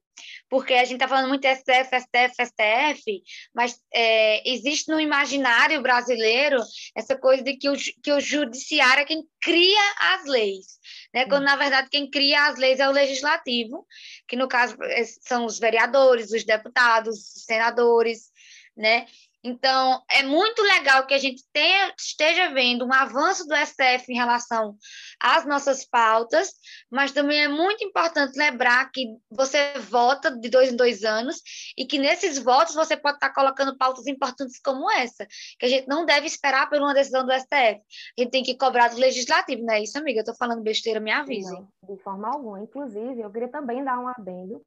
porque 0.50 0.74
a 0.74 0.84
gente 0.84 0.94
está 0.94 1.08
falando 1.08 1.28
muito 1.28 1.46
STF, 1.46 1.98
STF, 1.98 2.46
STF, 2.46 3.22
mas 3.54 3.80
é, 3.92 4.48
existe 4.48 4.90
no 4.90 5.00
imaginário 5.00 5.80
brasileiro 5.80 6.58
essa 6.94 7.16
coisa 7.16 7.42
de 7.42 7.56
que 7.56 7.68
o, 7.68 7.74
que 7.74 8.12
o 8.12 8.20
judiciário 8.20 9.02
é 9.02 9.04
quem 9.06 9.24
cria 9.40 9.94
as 10.14 10.26
leis, 10.26 10.78
né? 11.12 11.26
quando, 11.26 11.44
na 11.44 11.56
verdade, 11.56 11.88
quem 11.90 12.08
cria 12.10 12.46
as 12.46 12.58
leis 12.58 12.78
é 12.78 12.88
o 12.88 12.92
legislativo, 12.92 13.86
que, 14.28 14.36
no 14.36 14.46
caso, 14.46 14.76
é, 14.82 15.04
são 15.22 15.46
os 15.46 15.58
vereadores, 15.58 16.32
os 16.32 16.44
deputados, 16.44 17.16
os 17.16 17.44
senadores, 17.44 18.30
né? 18.76 19.06
Então, 19.46 20.02
é 20.10 20.22
muito 20.22 20.62
legal 20.62 21.06
que 21.06 21.12
a 21.12 21.18
gente 21.18 21.44
tenha, 21.52 21.92
esteja 21.98 22.48
vendo 22.54 22.86
um 22.86 22.92
avanço 22.94 23.46
do 23.46 23.54
STF 23.54 24.10
em 24.10 24.16
relação 24.16 24.74
às 25.20 25.44
nossas 25.44 25.84
pautas, 25.84 26.50
mas 26.90 27.12
também 27.12 27.44
é 27.44 27.48
muito 27.48 27.84
importante 27.84 28.38
lembrar 28.38 28.90
que 28.90 29.04
você 29.30 29.74
vota 29.80 30.34
de 30.34 30.48
dois 30.48 30.72
em 30.72 30.76
dois 30.76 31.04
anos 31.04 31.42
e 31.76 31.84
que 31.84 31.98
nesses 31.98 32.38
votos 32.38 32.74
você 32.74 32.96
pode 32.96 33.16
estar 33.16 33.34
colocando 33.34 33.76
pautas 33.76 34.06
importantes 34.06 34.58
como 34.58 34.90
essa, 34.90 35.26
que 35.58 35.66
a 35.66 35.68
gente 35.68 35.86
não 35.86 36.06
deve 36.06 36.26
esperar 36.26 36.70
por 36.70 36.78
uma 36.78 36.94
decisão 36.94 37.26
do 37.26 37.32
STF. 37.32 37.82
A 38.18 38.22
gente 38.22 38.30
tem 38.30 38.42
que 38.42 38.56
cobrar 38.56 38.88
do 38.88 38.96
legislativo, 38.96 39.62
não 39.62 39.74
é 39.74 39.82
isso, 39.82 39.98
amiga? 39.98 40.20
Eu 40.20 40.22
estou 40.22 40.36
falando 40.36 40.62
besteira, 40.62 41.00
me 41.00 41.12
avise. 41.12 41.54
De 41.82 41.98
forma 41.98 42.28
alguma. 42.28 42.62
Inclusive, 42.62 43.20
eu 43.20 43.30
queria 43.30 43.48
também 43.48 43.84
dar 43.84 43.98
um 43.98 44.08
adendo 44.08 44.64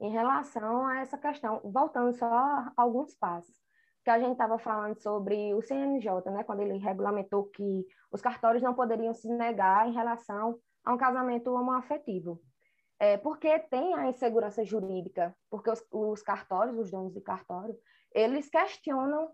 em 0.00 0.10
relação 0.10 0.84
a 0.88 0.98
essa 0.98 1.16
questão, 1.16 1.60
voltando 1.62 2.12
só 2.12 2.72
alguns 2.76 3.14
passos 3.14 3.65
que 4.06 4.10
a 4.10 4.20
gente 4.20 4.34
estava 4.34 4.56
falando 4.56 4.94
sobre 5.02 5.52
o 5.52 5.60
CNJ, 5.60 6.30
né, 6.30 6.44
quando 6.44 6.60
ele 6.60 6.78
regulamentou 6.78 7.46
que 7.46 7.84
os 8.12 8.22
cartórios 8.22 8.62
não 8.62 8.72
poderiam 8.72 9.12
se 9.12 9.28
negar 9.28 9.88
em 9.88 9.92
relação 9.92 10.60
a 10.84 10.94
um 10.94 10.96
casamento 10.96 11.52
homoafetivo. 11.52 12.40
É, 13.00 13.16
porque 13.16 13.58
tem 13.58 13.94
a 13.94 14.08
insegurança 14.08 14.64
jurídica, 14.64 15.36
porque 15.50 15.68
os, 15.68 15.84
os 15.90 16.22
cartórios, 16.22 16.78
os 16.78 16.88
donos 16.92 17.14
de 17.14 17.20
cartório, 17.20 17.76
eles 18.14 18.48
questionam 18.48 19.32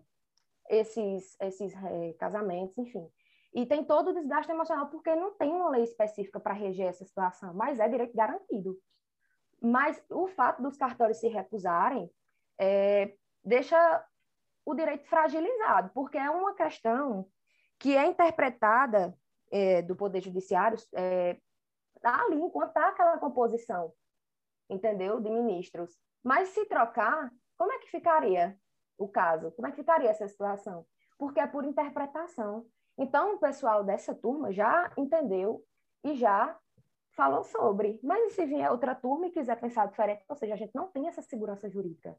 esses, 0.67 1.39
esses 1.39 1.71
é, 1.75 2.13
casamentos, 2.13 2.75
enfim. 2.75 3.07
E 3.53 3.67
tem 3.67 3.85
todo 3.85 4.09
o 4.09 4.13
desgaste 4.15 4.51
emocional, 4.51 4.87
porque 4.87 5.13
não 5.13 5.35
tem 5.35 5.51
uma 5.51 5.69
lei 5.69 5.83
específica 5.83 6.39
para 6.39 6.55
reger 6.55 6.87
essa 6.87 7.05
situação, 7.05 7.53
mas 7.53 7.79
é 7.79 7.87
direito 7.87 8.15
garantido. 8.15 8.75
Mas 9.61 10.03
o 10.09 10.27
fato 10.29 10.63
dos 10.63 10.75
cartórios 10.75 11.19
se 11.19 11.27
recusarem 11.27 12.09
é, 12.59 13.13
deixa 13.43 14.03
o 14.65 14.73
direito 14.73 15.05
fragilizado, 15.07 15.91
porque 15.93 16.17
é 16.17 16.29
uma 16.29 16.53
questão 16.53 17.27
que 17.79 17.95
é 17.95 18.05
interpretada 18.05 19.17
é, 19.51 19.81
do 19.81 19.95
Poder 19.95 20.21
Judiciário 20.21 20.77
é, 20.95 21.37
ali, 22.01 22.41
enquanto 22.41 22.69
está 22.69 22.89
aquela 22.89 23.17
composição, 23.17 23.93
entendeu? 24.69 25.19
De 25.19 25.29
ministros. 25.29 25.97
Mas 26.23 26.49
se 26.49 26.65
trocar, 26.65 27.31
como 27.57 27.71
é 27.71 27.79
que 27.79 27.89
ficaria 27.89 28.57
o 28.97 29.07
caso? 29.07 29.51
Como 29.51 29.67
é 29.67 29.71
que 29.71 29.77
ficaria 29.77 30.09
essa 30.09 30.27
situação? 30.27 30.85
Porque 31.17 31.39
é 31.39 31.47
por 31.47 31.65
interpretação. 31.65 32.65
Então, 32.97 33.35
o 33.35 33.39
pessoal 33.39 33.83
dessa 33.83 34.13
turma 34.15 34.51
já 34.51 34.91
entendeu 34.97 35.63
e 36.03 36.15
já 36.15 36.57
falou 37.15 37.43
sobre. 37.43 37.99
Mas 38.03 38.33
se 38.33 38.45
vier 38.45 38.71
outra 38.71 38.95
turma 38.95 39.27
e 39.27 39.31
quiser 39.31 39.59
pensar 39.59 39.87
diferente, 39.87 40.23
ou 40.27 40.35
seja, 40.35 40.53
a 40.53 40.57
gente 40.57 40.73
não 40.73 40.87
tem 40.87 41.07
essa 41.07 41.21
segurança 41.21 41.69
jurídica. 41.69 42.17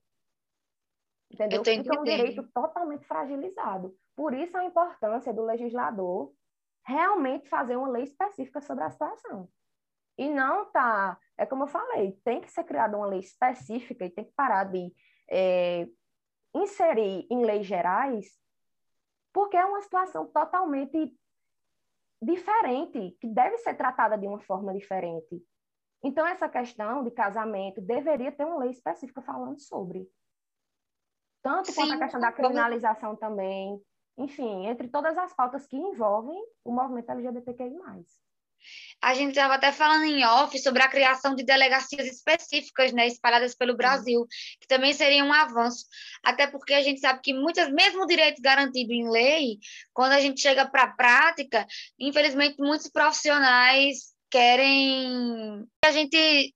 Entendeu? 1.31 1.65
Fica 1.65 2.01
um 2.01 2.05
direito 2.05 2.43
totalmente 2.53 3.05
fragilizado. 3.07 3.95
Por 4.15 4.33
isso 4.35 4.57
a 4.57 4.65
importância 4.65 5.33
do 5.33 5.43
legislador 5.43 6.33
realmente 6.87 7.49
fazer 7.49 7.77
uma 7.77 7.89
lei 7.89 8.05
específica 8.05 8.61
sobre 8.61 8.85
a 8.85 8.91
situação. 8.91 9.49
E 10.17 10.29
não 10.29 10.71
tá, 10.71 11.19
é 11.37 11.45
como 11.45 11.65
eu 11.65 11.69
falei, 11.69 12.13
tem 12.25 12.41
que 12.41 12.51
ser 12.51 12.63
criada 12.65 12.97
uma 12.97 13.07
lei 13.07 13.19
específica 13.19 14.05
e 14.05 14.11
tem 14.11 14.25
que 14.25 14.33
parar 14.33 14.65
de 14.65 14.93
é, 15.29 15.89
inserir 16.55 17.27
em 17.31 17.45
leis 17.45 17.67
gerais, 17.67 18.27
porque 19.33 19.57
é 19.57 19.65
uma 19.65 19.81
situação 19.81 20.27
totalmente 20.27 21.13
diferente, 22.23 23.17
que 23.21 23.27
deve 23.27 23.59
ser 23.59 23.75
tratada 23.75 24.17
de 24.17 24.27
uma 24.27 24.41
forma 24.41 24.73
diferente. 24.73 25.43
Então, 26.03 26.27
essa 26.27 26.49
questão 26.49 27.03
de 27.03 27.11
casamento 27.11 27.81
deveria 27.81 28.31
ter 28.31 28.45
uma 28.45 28.59
lei 28.59 28.71
específica 28.71 29.23
falando 29.23 29.59
sobre. 29.59 30.07
Tanto 31.45 31.71
Sim, 31.71 31.75
quanto 31.75 31.93
a 31.93 31.99
questão 31.99 32.21
da 32.21 32.33
criminalização 32.33 33.15
também. 33.15 33.79
Enfim, 34.17 34.67
entre 34.67 34.89
todas 34.89 35.17
as 35.19 35.35
pautas 35.35 35.67
que 35.67 35.77
envolvem 35.77 36.43
o 36.65 36.73
movimento 36.73 37.11
LGBTQI+. 37.11 37.77
A 39.03 39.13
gente 39.13 39.33
estava 39.33 39.55
até 39.55 39.71
falando 39.71 40.05
em 40.05 40.25
off 40.25 40.59
sobre 40.59 40.83
a 40.83 40.89
criação 40.89 41.35
de 41.35 41.45
delegacias 41.45 42.07
específicas, 42.07 42.93
né, 42.93 43.07
espalhadas 43.07 43.55
pelo 43.55 43.77
Brasil, 43.77 44.27
que 44.59 44.67
também 44.67 44.95
seria 44.95 45.23
um 45.23 45.35
avanço. 45.35 45.85
Até 46.23 46.47
porque 46.47 46.73
a 46.73 46.81
gente 46.81 47.01
sabe 47.01 47.21
que 47.23 47.35
muitas, 47.35 47.71
mesmo 47.71 48.07
direitos 48.07 48.41
garantidos 48.41 48.95
em 48.95 49.11
lei, 49.11 49.59
quando 49.93 50.13
a 50.13 50.21
gente 50.21 50.41
chega 50.41 50.67
para 50.67 50.85
a 50.85 50.95
prática, 50.95 51.67
infelizmente 51.99 52.57
muitos 52.59 52.89
profissionais 52.89 54.15
querem 54.31 55.63
que 55.83 55.89
a 55.89 55.93
gente 55.93 56.55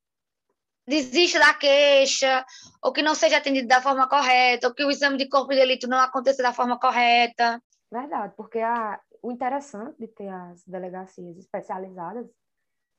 desista 0.88 1.38
da 1.38 1.54
queixa, 1.54 2.44
ou 2.82 2.92
que 2.92 3.02
não 3.02 3.14
seja 3.14 3.36
atendido 3.36 3.68
da 3.68 3.80
forma 3.80 4.08
correta, 4.08 4.68
ou 4.68 4.74
que 4.74 4.84
o 4.84 4.90
exame 4.90 5.18
de 5.18 5.28
corpo 5.28 5.50
de 5.50 5.56
delito 5.56 5.86
não 5.86 5.98
aconteça 5.98 6.42
da 6.42 6.52
forma 6.52 6.78
correta. 6.78 7.62
Verdade, 7.90 8.34
porque 8.36 8.58
a, 8.58 9.00
o 9.22 9.30
interessante 9.30 9.98
de 9.98 10.08
ter 10.08 10.28
as 10.28 10.64
delegacias 10.64 11.36
especializadas 11.36 12.26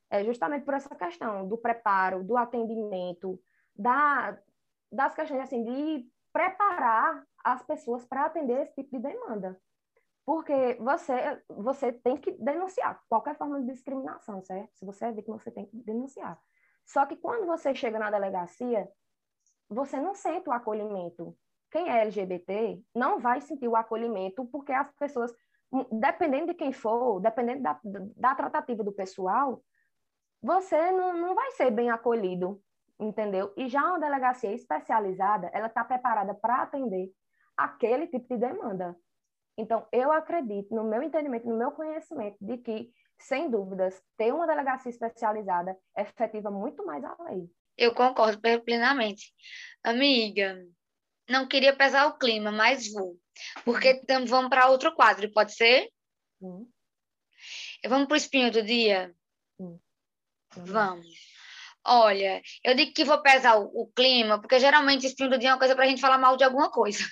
é 0.10 0.24
justamente 0.24 0.66
por 0.66 0.74
essa 0.74 0.96
questão 0.96 1.48
do 1.48 1.58
preparo, 1.58 2.24
do 2.24 2.38
atendimento, 2.38 3.40
da, 3.76 4.38
das 4.92 5.14
questões 5.14 5.42
assim, 5.42 5.64
de 5.64 6.08
preparar 6.34 7.24
as 7.44 7.64
pessoas 7.64 8.06
para 8.06 8.26
atender 8.26 8.62
esse 8.62 8.74
tipo 8.76 8.98
de 8.98 9.04
demanda. 9.04 9.60
Porque 10.26 10.78
você, 10.80 11.42
você 11.50 11.92
tem 11.92 12.18
que 12.18 12.32
denunciar 12.34 13.02
qualquer 13.08 13.36
forma 13.36 13.60
de 13.62 13.72
discriminação, 13.72 14.44
certo? 14.44 14.70
Se 14.76 14.86
você 14.86 15.06
é 15.06 15.12
vítima, 15.12 15.40
você 15.40 15.50
tem 15.50 15.66
que 15.66 15.78
denunciar. 15.78 16.40
Só 16.90 17.06
que 17.06 17.16
quando 17.16 17.46
você 17.46 17.76
chega 17.76 18.00
na 18.00 18.10
delegacia, 18.10 18.90
você 19.70 20.00
não 20.00 20.16
sente 20.16 20.50
o 20.50 20.52
acolhimento. 20.52 21.38
Quem 21.72 21.88
é 21.88 22.02
LGBT 22.02 22.82
não 22.96 23.20
vai 23.20 23.42
sentir 23.42 23.68
o 23.68 23.76
acolhimento 23.76 24.44
porque 24.46 24.72
as 24.72 24.92
pessoas, 24.96 25.32
dependendo 25.92 26.48
de 26.48 26.56
quem 26.56 26.74
for, 26.74 27.20
dependendo 27.20 27.62
da, 27.62 27.80
da 28.18 28.34
tratativa 28.34 28.84
do 28.84 28.92
pessoal, 28.92 29.64
você 30.42 30.92
não, 30.92 31.14
não 31.16 31.36
vai 31.36 31.52
ser 31.52 31.70
bem 31.70 31.92
acolhido, 31.92 32.60
entendeu? 33.00 33.54
E 33.56 33.68
já 33.68 33.86
uma 33.86 34.00
delegacia 34.00 34.52
especializada, 34.52 35.52
ela 35.54 35.68
está 35.68 35.84
preparada 35.84 36.34
para 36.34 36.64
atender 36.64 37.14
aquele 37.56 38.08
tipo 38.08 38.28
de 38.34 38.38
demanda. 38.40 38.98
Então, 39.56 39.86
eu 39.92 40.12
acredito, 40.12 40.74
no 40.74 40.86
meu 40.86 41.04
entendimento, 41.04 41.48
no 41.48 41.58
meu 41.58 41.72
conhecimento, 41.72 42.38
de 42.42 42.58
que, 42.58 42.92
sem 43.20 43.50
dúvidas, 43.50 44.02
ter 44.18 44.34
uma 44.34 44.48
delegacia 44.48 44.90
especializada 44.90 45.78
efetiva 45.98 46.50
muito 46.50 46.86
mais 46.86 47.04
a 47.04 47.16
lei. 47.24 47.50
Eu 47.78 47.94
concordo 47.94 48.42
plenamente. 48.64 49.34
Amiga, 49.84 50.66
não 51.30 51.48
queria 51.48 51.76
pesar 51.76 52.08
o 52.08 52.18
clima, 52.18 52.52
mas 52.52 52.92
vou. 52.92 53.18
Porque 53.64 54.02
vamos 54.28 54.50
para 54.50 54.68
outro 54.68 54.94
quadro, 54.96 55.32
pode 55.32 55.54
ser? 55.54 55.90
Sim. 56.40 56.68
Vamos 57.88 58.08
para 58.08 58.16
o 58.16 58.18
espinho 58.18 58.52
do 58.52 58.64
dia? 58.64 59.14
Sim. 59.58 59.80
Vamos. 60.58 61.08
Olha, 61.86 62.42
eu 62.64 62.76
digo 62.76 62.94
que 62.94 63.06
vou 63.06 63.22
pesar 63.22 63.58
o, 63.58 63.66
o 63.74 63.88
clima, 63.88 64.40
porque 64.40 64.60
geralmente 64.60 65.08
espinho 65.08 65.30
do 65.30 65.40
dia 65.40 65.50
é 65.50 65.54
uma 65.54 65.60
coisa 65.60 65.76
para 65.76 65.86
a 65.86 65.88
gente 65.88 66.02
falar 66.02 66.18
mal 66.18 66.36
de 66.36 66.44
alguma 66.44 66.70
coisa. 66.70 67.04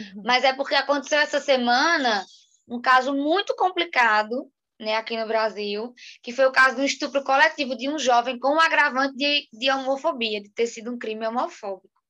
Uhum. 0.00 0.22
Mas 0.24 0.44
é 0.44 0.52
porque 0.52 0.74
aconteceu 0.74 1.18
essa 1.18 1.40
semana 1.40 2.24
um 2.68 2.80
caso 2.80 3.12
muito 3.12 3.54
complicado, 3.56 4.50
né, 4.78 4.96
aqui 4.96 5.16
no 5.16 5.26
Brasil, 5.26 5.94
que 6.22 6.32
foi 6.32 6.46
o 6.46 6.52
caso 6.52 6.76
do 6.76 6.84
estupro 6.84 7.22
coletivo 7.22 7.76
de 7.76 7.88
um 7.88 7.98
jovem 7.98 8.38
com 8.38 8.54
um 8.54 8.60
agravante 8.60 9.16
de, 9.16 9.48
de 9.52 9.70
homofobia, 9.70 10.42
de 10.42 10.50
ter 10.50 10.66
sido 10.66 10.92
um 10.92 10.98
crime 10.98 11.26
homofóbico, 11.26 12.02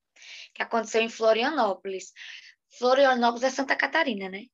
que 0.55 0.63
aconteceu 0.63 1.03
em 1.03 1.09
Florianópolis. 1.09 2.13
Florianópolis 2.79 3.45
é 3.45 3.51
Santa 3.51 3.77
Catarina, 3.77 4.29
né? 4.29 4.47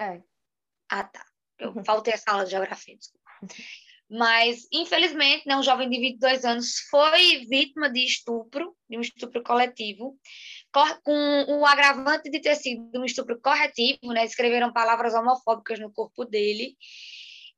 É. 0.00 0.20
Ah, 0.90 1.04
tá. 1.04 1.24
Eu 1.58 1.72
faltei 1.84 2.12
essa 2.12 2.30
aula 2.30 2.44
de 2.44 2.50
geografia, 2.50 2.96
desculpa. 2.96 3.24
Mas, 4.10 4.68
infelizmente, 4.72 5.46
né, 5.46 5.56
um 5.56 5.62
jovem 5.62 5.88
de 5.88 5.98
22 5.98 6.44
anos 6.44 6.78
foi 6.90 7.46
vítima 7.46 7.90
de 7.90 8.04
estupro, 8.04 8.76
de 8.88 8.98
um 8.98 9.00
estupro 9.00 9.42
coletivo, 9.42 10.18
com 11.02 11.44
o 11.48 11.66
agravante 11.66 12.30
de 12.30 12.40
ter 12.40 12.56
sido 12.56 13.00
um 13.00 13.04
estupro 13.04 13.40
corretivo, 13.40 14.12
né? 14.12 14.24
Escreveram 14.24 14.72
palavras 14.72 15.14
homofóbicas 15.14 15.78
no 15.78 15.92
corpo 15.92 16.24
dele. 16.24 16.76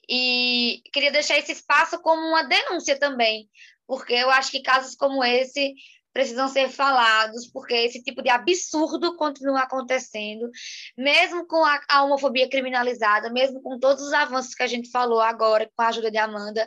E 0.08 0.82
queria 0.92 1.10
deixar 1.10 1.38
esse 1.38 1.52
espaço 1.52 2.00
como 2.00 2.20
uma 2.20 2.44
denúncia 2.44 2.98
também, 2.98 3.48
porque 3.86 4.14
eu 4.14 4.30
acho 4.30 4.50
que 4.50 4.62
casos 4.62 4.94
como 4.94 5.24
esse 5.24 5.74
precisam 6.12 6.48
ser 6.48 6.70
falados, 6.70 7.46
porque 7.48 7.74
esse 7.74 8.02
tipo 8.02 8.22
de 8.22 8.30
absurdo 8.30 9.16
continua 9.16 9.60
acontecendo, 9.60 10.48
mesmo 10.96 11.46
com 11.46 11.62
a, 11.62 11.78
a, 11.90 12.04
homofobia 12.04 12.48
criminalizada, 12.48 13.30
mesmo 13.30 13.60
com 13.60 13.78
todos 13.78 14.02
os 14.02 14.12
avanços 14.14 14.54
que 14.54 14.62
a 14.62 14.66
gente 14.66 14.90
falou 14.90 15.20
agora 15.20 15.70
com 15.76 15.82
a 15.82 15.88
ajuda 15.88 16.10
de 16.10 16.16
Amanda, 16.16 16.66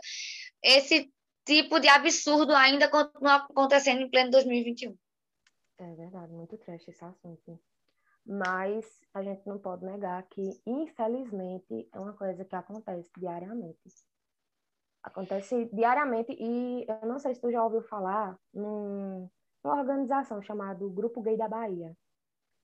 esse 0.62 1.10
tipo 1.48 1.80
de 1.80 1.88
absurdo 1.88 2.54
ainda 2.54 2.88
continua 2.90 3.38
acontecendo 3.38 4.02
em 4.02 4.10
pleno 4.10 4.30
2021. 4.30 4.96
É 5.80 5.96
verdade, 5.96 6.34
muito 6.34 6.58
trash 6.58 6.88
esse 6.88 7.04
assunto. 7.04 7.60
Mas 8.26 9.00
a 9.14 9.24
gente 9.24 9.48
não 9.48 9.58
pode 9.58 9.86
negar 9.86 10.22
que, 10.28 10.62
infelizmente, 10.66 11.90
é 11.92 12.00
uma 12.00 12.14
coisa 12.14 12.44
que 12.44 12.56
acontece 12.56 13.10
diariamente. 13.18 13.80
Acontece 15.02 15.70
diariamente 15.74 16.36
e 16.38 16.86
eu 16.86 17.08
não 17.08 17.18
sei 17.18 17.34
se 17.34 17.40
tu 17.40 17.50
já 17.50 17.64
ouviu 17.64 17.82
falar 17.82 18.38
num, 18.54 19.30
uma 19.64 19.80
organização 19.80 20.42
chamada 20.42 20.86
Grupo 20.88 21.22
Gay 21.22 21.38
da 21.38 21.48
Bahia. 21.48 21.98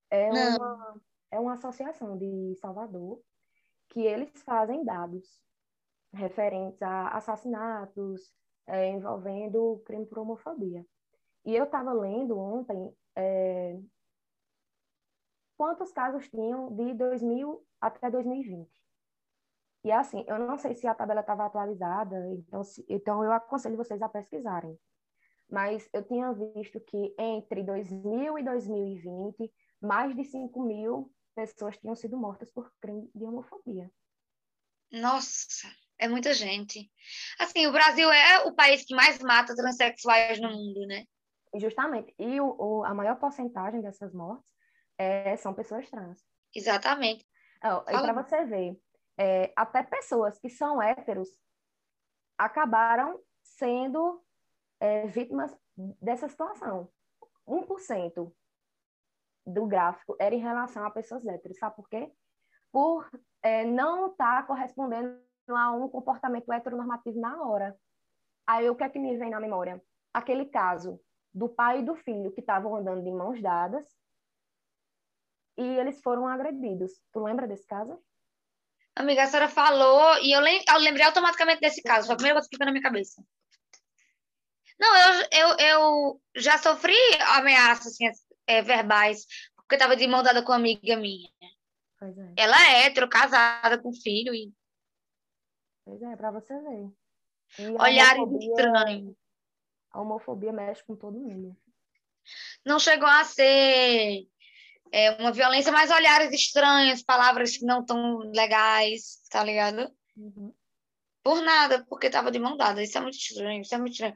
É 0.10 0.30
uma, 0.30 1.02
é 1.32 1.40
uma 1.40 1.54
associação 1.54 2.18
de 2.18 2.56
Salvador 2.60 3.22
que 3.88 4.02
eles 4.02 4.44
fazem 4.44 4.84
dados 4.84 5.42
referentes 6.14 6.82
a 6.82 7.10
assassinatos 7.10 8.34
é, 8.68 8.90
envolvendo 8.90 9.82
crime 9.86 10.06
por 10.06 10.20
homofobia. 10.20 10.86
E 11.46 11.56
eu 11.56 11.64
estava 11.64 11.94
lendo 11.94 12.38
ontem 12.38 12.94
é, 13.16 13.80
quantos 15.58 15.92
casos 15.92 16.28
tinham 16.30 16.76
de 16.76 16.94
2000 16.94 17.66
até 17.80 18.10
2020. 18.10 18.70
E 19.84 19.92
assim, 19.92 20.26
eu 20.28 20.40
não 20.40 20.58
sei 20.58 20.74
se 20.76 20.88
a 20.88 20.96
tabela 20.96 21.22
estava 21.22 21.46
atualizada, 21.46 22.18
então, 22.34 22.64
se, 22.64 22.84
então 22.90 23.24
eu 23.24 23.32
aconselho 23.32 23.78
vocês 23.78 24.02
a 24.02 24.10
pesquisarem 24.10 24.78
mas 25.50 25.88
eu 25.94 26.04
tinha 26.04 26.34
visto 26.34 26.80
que 26.80 27.14
entre 27.18 27.64
2000 27.64 28.38
e 28.40 28.44
2020, 28.44 29.52
mais 29.82 30.16
de 30.16 30.24
5 30.24 30.64
mil 30.64 31.12
pessoas 31.36 31.78
tinham 31.78 31.96
sido 31.96 32.18
mortas 32.18 32.52
por 32.52 32.72
crime 32.82 33.10
de 33.14 33.26
homofobia. 33.26 33.92
Nossa, 34.92 35.68
é 36.00 36.08
muita 36.08 36.34
gente. 36.34 36.90
Assim, 37.40 37.68
o 37.68 37.72
Brasil 37.72 38.10
é 38.12 38.40
o 38.46 38.56
país 38.56 38.86
que 38.86 38.96
mais 38.96 39.20
mata 39.20 39.56
transexuais 39.56 40.40
no 40.40 40.50
mundo, 40.50 40.86
né? 40.88 41.06
Justamente. 41.56 42.14
E 42.20 42.40
o, 42.42 42.56
o 42.58 42.84
a 42.84 42.94
maior 42.94 43.16
porcentagem 43.18 43.82
dessas 43.82 44.14
mortes 44.14 44.54
é, 44.98 45.36
são 45.38 45.54
pessoas 45.54 45.90
trans. 45.90 46.24
Exatamente. 46.54 47.26
Oh, 47.64 47.90
e 47.90 47.94
para 47.94 48.14
você 48.14 48.46
ver, 48.46 48.80
é, 49.18 49.52
até 49.56 49.82
pessoas 49.84 50.38
que 50.38 50.50
são 50.50 50.82
héteros 50.82 51.30
acabaram 52.38 53.20
sendo 53.42 54.24
é, 54.80 55.08
vítimas 55.08 55.56
dessa 56.02 56.28
situação. 56.28 56.90
1% 57.48 58.34
do 59.46 59.66
gráfico 59.68 60.16
era 60.20 60.34
em 60.34 60.40
relação 60.40 60.86
a 60.86 60.92
pessoas 60.92 61.26
héteros. 61.26 61.58
Sabe 61.58 61.76
por 61.76 61.88
quê? 61.88 62.12
Por 62.72 63.10
é, 63.42 63.64
não 63.64 64.08
estar 64.08 64.42
tá 64.42 64.44
correspondendo 64.44 65.20
a 65.50 65.72
um 65.72 65.88
comportamento 65.88 66.52
heteronormativo 66.52 67.20
na 67.20 67.42
hora. 67.44 67.78
Aí 68.48 68.70
o 68.70 68.76
que 68.76 68.84
é 68.84 68.90
que 68.90 69.00
me 69.00 69.16
vem 69.18 69.30
na 69.30 69.40
memória? 69.40 69.82
Aquele 70.14 70.46
caso 70.46 71.00
do 71.36 71.50
pai 71.50 71.80
e 71.80 71.86
do 71.86 71.96
filho 71.98 72.32
que 72.32 72.40
estavam 72.40 72.74
andando 72.74 73.04
de 73.04 73.12
mãos 73.12 73.42
dadas 73.42 73.86
e 75.58 75.64
eles 75.64 76.02
foram 76.02 76.28
agredidos. 76.28 76.94
Tu 77.12 77.20
lembra 77.20 77.46
desse 77.46 77.68
caso? 77.68 78.02
Amiga, 78.96 79.24
a 79.24 79.28
senhora 79.28 79.50
falou 79.50 80.18
e 80.20 80.32
eu, 80.32 80.40
lem 80.40 80.64
eu 80.66 80.80
lembrei 80.80 81.06
automaticamente 81.06 81.60
desse 81.60 81.84
caso. 81.84 82.08
Foi 82.08 82.14
a 82.14 82.18
primeira 82.18 82.36
coisa 82.36 82.48
que 82.50 82.56
ficou 82.56 82.66
na 82.66 82.72
minha 82.72 82.82
cabeça. 82.82 83.22
Não, 84.80 84.96
eu, 84.96 85.28
eu, 85.32 85.58
eu 85.58 86.22
já 86.36 86.58
sofri 86.58 86.96
ameaças 87.36 87.88
assim, 87.88 88.06
é, 88.48 88.62
verbais, 88.62 89.26
porque 89.56 89.76
estava 89.76 89.96
de 89.96 90.08
mão 90.08 90.24
dada 90.24 90.42
com 90.42 90.54
uma 90.54 90.58
amiga 90.58 90.96
minha. 90.96 91.30
Pois 92.00 92.18
é. 92.18 92.34
Ela 92.38 92.56
é 92.70 92.86
hétero, 92.86 93.10
casada, 93.10 93.78
com 93.78 93.94
filho. 93.94 94.34
E... 94.34 94.54
Pois 95.84 96.02
é, 96.02 96.16
para 96.16 96.32
você 96.32 96.58
ver. 96.60 96.92
Olhares 97.78 98.32
estranhos. 98.42 99.25
A 99.96 100.02
homofobia 100.02 100.52
mexe 100.52 100.84
com 100.84 100.94
todo 100.94 101.18
mundo. 101.18 101.56
Não 102.66 102.80
chegou 102.80 103.08
a 103.08 103.24
ser 103.24 104.28
é, 104.92 105.12
uma 105.12 105.32
violência, 105.32 105.72
mas 105.72 105.90
olhares 105.90 106.34
estranhos, 106.34 107.02
palavras 107.02 107.56
que 107.56 107.66
não 107.66 107.86
tão 107.86 108.18
legais, 108.36 109.22
tá 109.30 109.42
ligado? 109.42 109.90
Uhum. 110.18 110.54
Por 111.24 111.42
nada, 111.42 111.86
porque 111.90 112.10
tava 112.10 112.30
de 112.30 112.40
mão 112.40 112.58
dada. 112.58 112.84
Isso 112.84 112.98
é 112.98 113.02
muito 113.02 113.18
estranho, 113.18 113.62
isso 113.62 113.74
é 113.74 113.78
muito 113.78 113.94
estranho. 113.94 114.14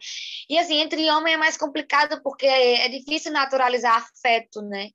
E 0.49 0.59
assim, 0.59 0.81
entre 0.81 1.09
homem 1.09 1.35
é 1.35 1.37
mais 1.37 1.55
complicado 1.55 2.21
porque 2.21 2.45
é, 2.45 2.89
difícil 2.89 3.31
naturalizar 3.31 3.95
afeto, 3.95 4.61
né? 4.61 4.89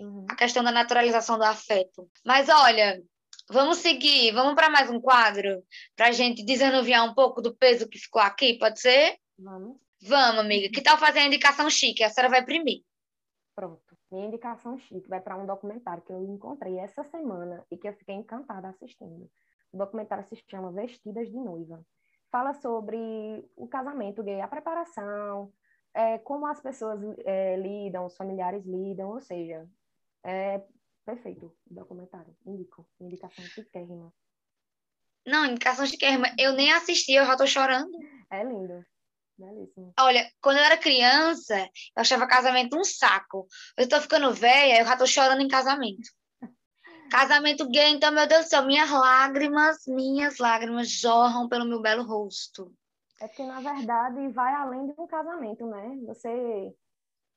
Uhum. 0.00 0.24
A 0.30 0.34
questão 0.34 0.64
da 0.64 0.72
naturalização 0.72 1.36
do 1.36 1.44
afeto. 1.44 2.10
Mas 2.24 2.48
olha, 2.48 3.02
vamos 3.50 3.78
seguir, 3.78 4.32
vamos 4.32 4.54
para 4.54 4.70
mais 4.70 4.88
um 4.88 4.98
quadro, 4.98 5.62
para 5.94 6.08
a 6.08 6.12
gente 6.12 6.42
desanuviar 6.42 7.04
um 7.04 7.12
pouco 7.12 7.42
do 7.42 7.54
peso 7.54 7.86
que 7.86 7.98
ficou 7.98 8.22
aqui, 8.22 8.58
pode 8.58 8.80
ser? 8.80 9.18
Vamos. 9.38 9.81
Vamos, 10.04 10.40
amiga. 10.40 10.68
Que 10.68 10.82
tal 10.82 10.98
fazer 10.98 11.20
a 11.20 11.26
indicação 11.26 11.70
chique? 11.70 12.02
A 12.02 12.10
senhora 12.10 12.30
vai 12.30 12.44
primeiro. 12.44 12.82
Pronto. 13.54 13.96
Minha 14.10 14.26
indicação 14.26 14.76
chique 14.76 15.08
vai 15.08 15.20
para 15.20 15.36
um 15.36 15.46
documentário 15.46 16.02
que 16.02 16.12
eu 16.12 16.22
encontrei 16.24 16.76
essa 16.78 17.04
semana 17.04 17.64
e 17.70 17.76
que 17.76 17.88
eu 17.88 17.94
fiquei 17.94 18.14
encantada 18.14 18.68
assistindo. 18.68 19.30
O 19.70 19.78
documentário 19.78 20.24
se 20.24 20.36
chama 20.50 20.72
Vestidas 20.72 21.30
de 21.30 21.36
Noiva. 21.36 21.84
Fala 22.30 22.52
sobre 22.54 22.98
o 23.56 23.68
casamento 23.68 24.22
gay, 24.22 24.40
a 24.40 24.48
preparação, 24.48 25.52
é, 25.94 26.18
como 26.18 26.46
as 26.46 26.60
pessoas 26.60 27.00
é, 27.24 27.56
lidam, 27.56 28.06
os 28.06 28.16
familiares 28.16 28.64
lidam, 28.64 29.10
ou 29.10 29.20
seja, 29.20 29.68
é 30.24 30.62
perfeito 31.04 31.54
o 31.70 31.74
documentário. 31.74 32.34
Indico. 32.44 32.88
Indicação 33.00 33.44
chiquérrima. 33.44 34.12
Não, 35.26 35.46
indicação 35.46 35.86
chiquérrima. 35.86 36.26
Eu 36.38 36.54
nem 36.54 36.72
assisti, 36.72 37.12
eu 37.12 37.24
já 37.24 37.36
tô 37.36 37.46
chorando. 37.46 37.96
É 38.30 38.42
lindo. 38.42 38.84
Belíssimo. 39.38 39.92
Olha, 39.98 40.30
quando 40.40 40.58
eu 40.58 40.64
era 40.64 40.76
criança, 40.76 41.58
eu 41.58 42.00
achava 42.00 42.26
casamento 42.26 42.76
um 42.76 42.84
saco. 42.84 43.46
Eu 43.76 43.88
tô 43.88 44.00
ficando 44.00 44.32
velha, 44.32 44.80
eu 44.80 44.86
já 44.86 44.96
tô 44.96 45.06
chorando 45.06 45.40
em 45.40 45.48
casamento. 45.48 46.10
Casamento 47.10 47.68
gay, 47.68 47.90
então, 47.90 48.12
meu 48.12 48.26
Deus 48.26 48.46
do 48.46 48.48
céu, 48.48 48.64
minhas 48.64 48.90
lágrimas, 48.90 49.78
minhas 49.86 50.38
lágrimas 50.38 50.88
jorram 50.88 51.48
pelo 51.48 51.66
meu 51.66 51.80
belo 51.80 52.04
rosto. 52.04 52.72
É 53.20 53.28
porque, 53.28 53.44
na 53.44 53.60
verdade, 53.60 54.28
vai 54.28 54.54
além 54.54 54.86
de 54.86 54.94
um 54.98 55.06
casamento, 55.06 55.66
né? 55.66 55.96
Você 56.06 56.74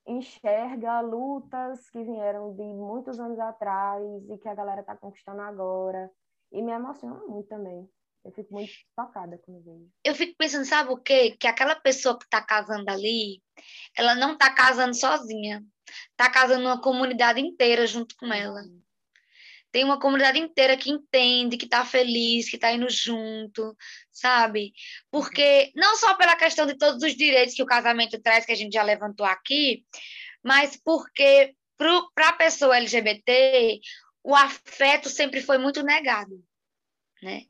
enxerga 0.08 1.02
lutas 1.02 1.90
que 1.90 2.04
vieram 2.04 2.56
de 2.56 2.64
muitos 2.64 3.20
anos 3.20 3.40
atrás 3.40 4.04
e 4.30 4.38
que 4.38 4.48
a 4.48 4.56
galera 4.56 4.84
tá 4.84 4.96
conquistando 4.96 5.42
agora. 5.42 6.12
E 6.52 6.62
me 6.62 6.72
emociona 6.72 7.20
muito 7.28 7.50
também. 7.50 7.90
Eu 8.26 8.32
fico 8.32 8.52
muito 8.52 8.74
tocada 8.96 9.38
quando 9.38 9.64
vejo. 9.64 9.88
Eu 10.04 10.16
fico 10.16 10.36
pensando, 10.36 10.66
sabe 10.66 10.92
o 10.92 10.98
quê? 10.98 11.38
Que 11.40 11.46
aquela 11.46 11.76
pessoa 11.76 12.18
que 12.18 12.26
está 12.26 12.42
casando 12.42 12.90
ali, 12.90 13.40
ela 13.96 14.16
não 14.16 14.34
está 14.34 14.52
casando 14.52 14.96
sozinha. 14.96 15.64
Está 16.10 16.28
casando 16.30 16.66
uma 16.66 16.82
comunidade 16.82 17.40
inteira 17.40 17.86
junto 17.86 18.16
com 18.18 18.34
ela. 18.34 18.64
Tem 19.72 19.84
uma 19.84 20.00
comunidade 20.00 20.40
inteira 20.40 20.76
que 20.76 20.90
entende, 20.90 21.58
que 21.58 21.66
está 21.66 21.86
feliz, 21.86 22.50
que 22.50 22.56
está 22.56 22.72
indo 22.72 22.90
junto, 22.90 23.78
sabe? 24.12 24.74
Porque, 25.12 25.72
não 25.76 25.96
só 25.96 26.16
pela 26.16 26.36
questão 26.36 26.66
de 26.66 26.76
todos 26.76 27.04
os 27.04 27.16
direitos 27.16 27.54
que 27.54 27.62
o 27.62 27.68
casamento 27.68 28.20
traz, 28.20 28.46
que 28.46 28.54
a 28.54 28.56
gente 28.56 28.74
já 28.74 28.82
levantou 28.82 29.26
aqui, 29.26 29.86
mas 30.42 30.80
porque 30.84 31.54
para 31.78 32.30
a 32.30 32.34
pessoa 32.34 32.78
LGBT, 32.78 33.80
o 34.24 34.34
afeto 34.34 35.10
sempre 35.10 35.42
foi 35.42 35.58
muito 35.58 35.84
negado, 35.84 36.42
né? 37.22 37.46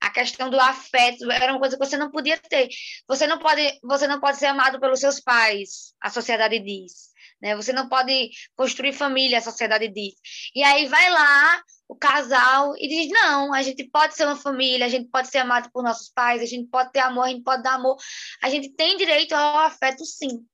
A 0.00 0.10
questão 0.10 0.50
do 0.50 0.60
afeto 0.60 1.30
era 1.30 1.52
uma 1.52 1.60
coisa 1.60 1.76
que 1.76 1.84
você 1.84 1.96
não 1.96 2.10
podia 2.10 2.38
ter. 2.38 2.68
Você 3.08 3.26
não 3.26 3.38
pode, 3.38 3.78
você 3.82 4.06
não 4.06 4.20
pode 4.20 4.38
ser 4.38 4.46
amado 4.46 4.78
pelos 4.78 5.00
seus 5.00 5.20
pais, 5.20 5.94
a 6.00 6.10
sociedade 6.10 6.58
diz. 6.58 7.14
Né? 7.40 7.54
Você 7.54 7.72
não 7.72 7.88
pode 7.88 8.30
construir 8.54 8.92
família, 8.92 9.38
a 9.38 9.42
sociedade 9.42 9.88
diz. 9.88 10.14
E 10.54 10.62
aí 10.62 10.86
vai 10.86 11.10
lá 11.10 11.62
o 11.88 11.94
casal 11.94 12.74
e 12.76 12.88
diz: 12.88 13.08
não, 13.10 13.52
a 13.52 13.62
gente 13.62 13.84
pode 13.90 14.14
ser 14.14 14.24
uma 14.24 14.36
família, 14.36 14.86
a 14.86 14.88
gente 14.88 15.08
pode 15.10 15.28
ser 15.28 15.38
amado 15.38 15.70
por 15.70 15.82
nossos 15.82 16.08
pais, 16.08 16.40
a 16.40 16.46
gente 16.46 16.68
pode 16.68 16.92
ter 16.92 17.00
amor, 17.00 17.24
a 17.24 17.28
gente 17.28 17.42
pode 17.42 17.62
dar 17.62 17.74
amor. 17.74 17.96
A 18.42 18.48
gente 18.48 18.70
tem 18.70 18.96
direito 18.96 19.34
ao 19.34 19.58
afeto, 19.58 20.04
sim. 20.04 20.46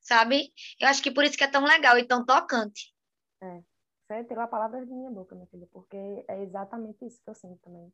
Sabe? 0.00 0.52
Eu 0.78 0.88
acho 0.88 1.02
que 1.02 1.10
por 1.10 1.24
isso 1.24 1.36
que 1.36 1.44
é 1.44 1.48
tão 1.48 1.64
legal 1.64 1.98
e 1.98 2.06
tão 2.06 2.24
tocante. 2.24 2.94
É. 3.42 3.60
Você 4.06 4.22
tirou 4.24 4.44
a 4.44 4.46
palavra 4.46 4.86
da 4.86 4.86
minha 4.86 5.10
boca, 5.10 5.34
minha 5.34 5.48
filha, 5.48 5.66
porque 5.72 5.96
é 6.28 6.42
exatamente 6.42 7.04
isso 7.04 7.20
que 7.24 7.28
eu 7.28 7.34
sinto 7.34 7.58
também. 7.60 7.92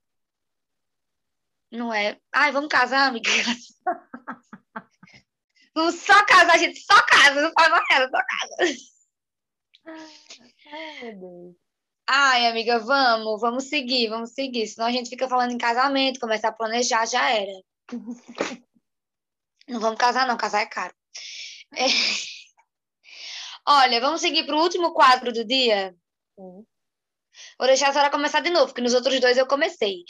Não 1.72 1.92
é? 1.92 2.18
Ai, 2.34 2.52
vamos 2.52 2.68
casar, 2.68 3.08
amiga? 3.08 3.30
vamos 5.74 5.94
só 5.96 6.24
casar, 6.26 6.58
gente. 6.58 6.78
Só 6.80 6.94
casa, 7.06 7.40
não 7.40 7.50
faz 7.52 7.70
mais 7.70 7.84
nada, 7.90 8.10
só 8.10 8.18
casa. 8.18 8.74
Ai, 10.70 11.02
meu 11.02 11.18
Deus. 11.18 11.56
Ai, 12.06 12.46
amiga, 12.46 12.78
vamos, 12.78 13.40
vamos 13.40 13.64
seguir, 13.64 14.08
vamos 14.08 14.32
seguir. 14.32 14.66
Senão 14.66 14.86
a 14.86 14.92
gente 14.92 15.08
fica 15.08 15.26
falando 15.26 15.52
em 15.52 15.58
casamento, 15.58 16.20
começar 16.20 16.48
a 16.48 16.52
planejar, 16.52 17.06
já 17.06 17.30
era. 17.30 17.52
não 19.66 19.80
vamos 19.80 19.98
casar, 19.98 20.26
não, 20.26 20.36
casar 20.36 20.60
é 20.60 20.66
caro. 20.66 20.94
É... 21.74 21.86
Olha, 23.66 23.98
vamos 23.98 24.20
seguir 24.20 24.44
para 24.44 24.56
o 24.56 24.60
último 24.60 24.92
quadro 24.92 25.32
do 25.32 25.42
dia? 25.42 25.96
Sim. 26.38 26.66
Vou 27.58 27.66
deixar 27.66 27.88
a 27.88 27.92
senhora 27.92 28.10
começar 28.10 28.40
de 28.40 28.50
novo, 28.50 28.66
porque 28.66 28.82
nos 28.82 28.92
outros 28.92 29.18
dois 29.20 29.38
eu 29.38 29.46
comecei. 29.46 30.04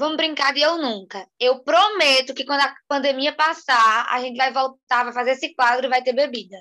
Vamos 0.00 0.16
brincar 0.16 0.54
de 0.54 0.62
eu 0.62 0.78
nunca. 0.78 1.28
Eu 1.38 1.62
prometo 1.62 2.32
que 2.32 2.46
quando 2.46 2.62
a 2.62 2.74
pandemia 2.88 3.36
passar, 3.36 4.06
a 4.08 4.18
gente 4.18 4.34
vai 4.34 4.50
voltar, 4.50 5.04
vai 5.04 5.12
fazer 5.12 5.32
esse 5.32 5.54
quadro 5.54 5.84
e 5.84 5.90
vai 5.90 6.02
ter 6.02 6.14
bebida. 6.14 6.56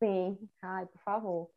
Sim. 0.00 0.36
Ai, 0.60 0.84
por 0.86 1.00
favor. 1.04 1.50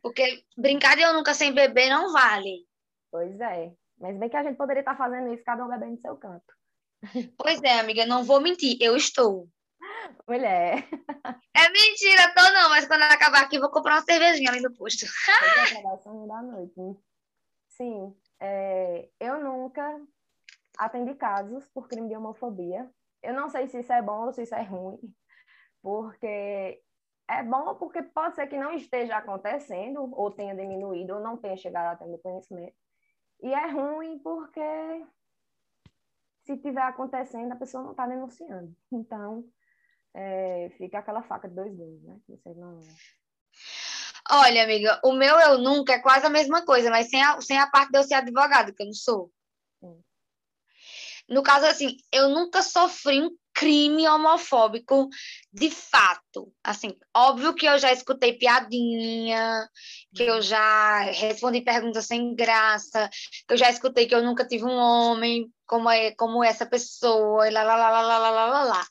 Porque 0.00 0.42
brincar 0.56 0.96
de 0.96 1.02
eu 1.02 1.12
nunca 1.12 1.34
sem 1.34 1.52
beber 1.52 1.90
não 1.90 2.10
vale. 2.10 2.66
Pois 3.10 3.38
é. 3.38 3.70
Mas 3.98 4.16
bem 4.16 4.30
que 4.30 4.36
a 4.36 4.42
gente 4.42 4.56
poderia 4.56 4.80
estar 4.80 4.96
fazendo 4.96 5.30
isso, 5.34 5.44
cada 5.44 5.62
um 5.62 5.68
bebendo 5.68 5.92
no 5.92 6.00
seu 6.00 6.16
canto. 6.16 6.54
Pois 7.36 7.62
é, 7.62 7.78
amiga, 7.78 8.06
não 8.06 8.24
vou 8.24 8.40
mentir, 8.40 8.78
eu 8.80 8.96
estou. 8.96 9.46
Mulher. 10.26 10.88
É 11.54 11.68
mentira, 11.68 12.32
tô 12.34 12.42
não, 12.54 12.70
mas 12.70 12.86
quando 12.86 13.02
acabar 13.02 13.42
aqui, 13.42 13.58
vou 13.58 13.70
comprar 13.70 13.96
uma 13.96 14.02
cervejinha 14.02 14.50
ali 14.50 14.62
no 14.62 14.72
posto. 14.72 15.04
É, 15.04 16.26
da 16.26 16.42
noite. 16.42 16.98
Sim, 17.68 18.14
é, 18.40 19.06
eu 19.20 19.38
nunca 19.44 20.00
atendi 20.80 21.14
casos 21.14 21.68
por 21.68 21.86
crime 21.86 22.08
de 22.08 22.16
homofobia. 22.16 22.90
Eu 23.22 23.34
não 23.34 23.50
sei 23.50 23.68
se 23.68 23.80
isso 23.80 23.92
é 23.92 24.00
bom 24.00 24.26
ou 24.26 24.32
se 24.32 24.42
isso 24.42 24.54
é 24.54 24.62
ruim, 24.62 24.98
porque 25.82 26.82
é 27.28 27.42
bom 27.42 27.74
porque 27.74 28.02
pode 28.02 28.34
ser 28.34 28.46
que 28.46 28.56
não 28.58 28.72
esteja 28.72 29.18
acontecendo, 29.18 30.10
ou 30.12 30.30
tenha 30.30 30.54
diminuído, 30.54 31.14
ou 31.14 31.20
não 31.20 31.36
tenha 31.36 31.56
chegado 31.56 31.92
a 31.92 31.96
ter 31.96 32.18
conhecimento. 32.18 32.74
E 33.42 33.52
é 33.52 33.66
ruim 33.70 34.18
porque 34.20 34.60
se 36.44 36.56
tiver 36.56 36.82
acontecendo, 36.82 37.52
a 37.52 37.56
pessoa 37.56 37.84
não 37.84 37.90
está 37.92 38.06
denunciando. 38.06 38.74
Então, 38.90 39.44
é, 40.14 40.70
fica 40.78 40.98
aquela 40.98 41.22
faca 41.22 41.48
de 41.48 41.54
dois 41.54 41.74
gumes, 41.74 42.02
né? 42.02 42.18
Você 42.28 42.54
não... 42.54 42.80
Olha, 44.32 44.64
amiga, 44.64 45.00
o 45.04 45.12
meu 45.12 45.38
eu 45.40 45.58
nunca 45.58 45.94
é 45.94 45.98
quase 45.98 46.26
a 46.26 46.30
mesma 46.30 46.64
coisa, 46.64 46.90
mas 46.90 47.10
sem 47.10 47.22
a, 47.22 47.40
sem 47.40 47.58
a 47.58 47.68
parte 47.68 47.90
de 47.90 47.98
eu 47.98 48.02
ser 48.02 48.14
advogado, 48.14 48.72
que 48.74 48.82
eu 48.82 48.86
não 48.86 48.92
sou. 48.94 49.30
No 51.30 51.44
caso, 51.44 51.64
assim, 51.66 51.96
eu 52.10 52.28
nunca 52.28 52.60
sofri 52.60 53.22
um 53.22 53.30
crime 53.54 54.08
homofóbico 54.08 55.08
de 55.52 55.70
fato. 55.70 56.52
Assim, 56.64 56.96
óbvio 57.14 57.54
que 57.54 57.66
eu 57.66 57.78
já 57.78 57.92
escutei 57.92 58.32
piadinha, 58.32 59.68
que 60.12 60.24
eu 60.24 60.42
já 60.42 61.02
respondi 61.02 61.60
perguntas 61.60 62.06
sem 62.06 62.34
graça, 62.34 63.08
que 63.46 63.54
eu 63.54 63.56
já 63.56 63.70
escutei 63.70 64.06
que 64.06 64.14
eu 64.14 64.24
nunca 64.24 64.44
tive 64.44 64.64
um 64.64 64.76
homem 64.76 65.48
como, 65.66 65.88
é, 65.88 66.10
como 66.16 66.42
essa 66.42 66.66
pessoa, 66.66 67.46
e 67.46 67.52
lá, 67.52 67.62
lá, 67.62 67.76
lá, 67.76 67.90
lá, 67.90 68.02
lá, 68.02 68.30
lá, 68.30 68.46
lá, 68.46 68.64
lá. 68.64 68.86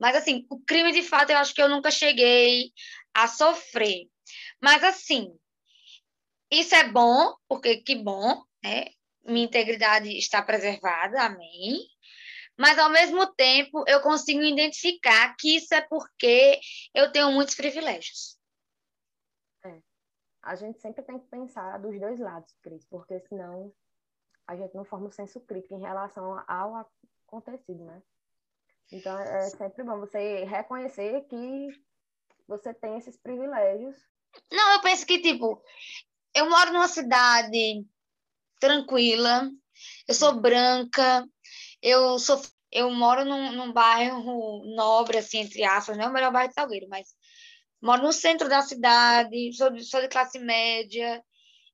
Mas, 0.00 0.16
assim, 0.16 0.46
o 0.50 0.58
crime 0.60 0.90
de 0.92 1.02
fato 1.02 1.30
eu 1.30 1.38
acho 1.38 1.54
que 1.54 1.62
eu 1.62 1.68
nunca 1.68 1.90
cheguei 1.90 2.72
a 3.14 3.28
sofrer. 3.28 4.08
Mas, 4.60 4.82
assim, 4.82 5.32
isso 6.50 6.74
é 6.74 6.88
bom, 6.88 7.34
porque 7.48 7.76
que 7.76 7.94
bom, 7.94 8.42
né? 8.64 8.86
Minha 9.24 9.46
integridade 9.46 10.16
está 10.16 10.42
preservada, 10.42 11.22
amém. 11.22 11.80
Mas, 12.56 12.78
ao 12.78 12.90
mesmo 12.90 13.24
tempo, 13.34 13.84
eu 13.86 14.00
consigo 14.00 14.42
identificar 14.42 15.34
que 15.36 15.56
isso 15.56 15.72
é 15.74 15.80
porque 15.80 16.58
eu 16.92 17.12
tenho 17.12 17.30
muitos 17.30 17.54
privilégios. 17.54 18.36
É. 19.64 19.80
A 20.42 20.56
gente 20.56 20.80
sempre 20.80 21.04
tem 21.04 21.18
que 21.20 21.26
pensar 21.28 21.78
dos 21.78 21.98
dois 22.00 22.18
lados, 22.18 22.52
Cris, 22.62 22.84
porque 22.86 23.20
senão 23.20 23.72
a 24.46 24.56
gente 24.56 24.74
não 24.74 24.84
forma 24.84 25.06
um 25.06 25.12
senso 25.12 25.40
crítico 25.40 25.74
em 25.74 25.82
relação 25.82 26.42
ao 26.48 26.88
acontecido, 27.26 27.84
né? 27.84 28.02
Então, 28.90 29.18
é 29.18 29.50
sempre 29.50 29.84
bom 29.84 30.00
você 30.00 30.44
reconhecer 30.44 31.20
que 31.28 31.68
você 32.46 32.72
tem 32.72 32.96
esses 32.96 33.16
privilégios. 33.18 33.94
Não, 34.50 34.72
eu 34.72 34.80
penso 34.80 35.06
que, 35.06 35.20
tipo, 35.20 35.62
eu 36.34 36.48
moro 36.48 36.72
numa 36.72 36.88
cidade 36.88 37.86
tranquila, 38.58 39.50
eu 40.06 40.14
sou 40.14 40.32
uhum. 40.32 40.40
branca, 40.40 41.26
eu 41.82 42.18
sou 42.18 42.40
eu 42.70 42.90
moro 42.90 43.24
num, 43.24 43.52
num 43.52 43.72
bairro 43.72 44.62
nobre, 44.76 45.18
assim, 45.18 45.38
entre 45.38 45.64
aspas, 45.64 45.96
não 45.96 46.04
é 46.04 46.08
o 46.08 46.12
melhor 46.12 46.32
bairro 46.32 46.48
de 46.48 46.54
Salgueiro, 46.54 46.86
mas 46.88 47.08
moro 47.80 48.02
no 48.02 48.12
centro 48.12 48.48
da 48.48 48.60
cidade, 48.62 49.52
sou 49.54 49.70
de, 49.70 49.84
sou 49.84 50.00
de 50.00 50.08
classe 50.08 50.38
média. 50.38 51.22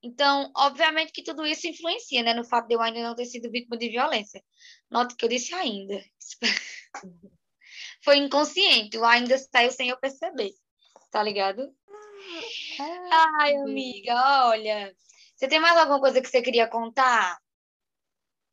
Então, 0.02 0.52
obviamente 0.56 1.12
que 1.12 1.24
tudo 1.24 1.46
isso 1.46 1.66
influencia, 1.66 2.22
né, 2.22 2.34
no 2.34 2.44
fato 2.44 2.68
de 2.68 2.74
eu 2.74 2.80
ainda 2.80 3.02
não 3.02 3.14
ter 3.14 3.24
sido 3.24 3.50
vítima 3.50 3.76
de 3.76 3.88
violência. 3.88 4.42
Note 4.90 5.16
que 5.16 5.24
eu 5.24 5.28
disse 5.28 5.54
ainda. 5.54 6.00
Foi 8.04 8.18
inconsciente, 8.18 8.98
o 8.98 9.04
ainda 9.04 9.36
saiu 9.38 9.72
sem 9.72 9.88
eu 9.88 9.98
perceber. 9.98 10.52
Tá 11.10 11.22
ligado? 11.22 11.74
Ah, 12.78 13.30
Ai, 13.40 13.56
amiga, 13.56 14.46
olha. 14.48 14.94
Você 15.34 15.48
tem 15.48 15.60
mais 15.60 15.76
alguma 15.76 16.00
coisa 16.00 16.20
que 16.20 16.28
você 16.28 16.40
queria 16.40 16.68
contar? 16.68 17.38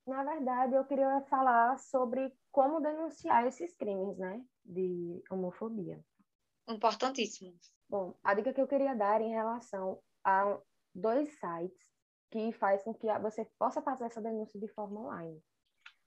Na 0.08 0.24
verdade, 0.24 0.74
eu 0.74 0.84
queria 0.84 1.22
falar 1.30 1.78
sobre 1.78 2.34
como 2.52 2.82
denunciar 2.82 3.46
esses 3.46 3.76
crimes, 3.78 4.18
né, 4.18 4.44
de 4.66 5.24
homofobia. 5.30 6.04
Importantíssimo. 6.68 7.54
Bom, 7.88 8.16
a 8.24 8.34
dica 8.34 8.54
que 8.54 8.62
eu 8.62 8.68
queria 8.68 8.96
dar 8.96 9.22
em 9.22 9.30
relação 9.30 10.02
a 10.24 10.58
dois 10.94 11.30
sites 11.40 11.92
que 12.32 12.52
faz 12.54 12.84
com 12.84 12.94
que 12.94 13.08
você 13.20 13.46
possa 13.60 13.82
fazer 13.82 14.06
essa 14.06 14.22
denúncia 14.22 14.60
de 14.60 14.68
forma 14.70 15.02
online. 15.02 15.42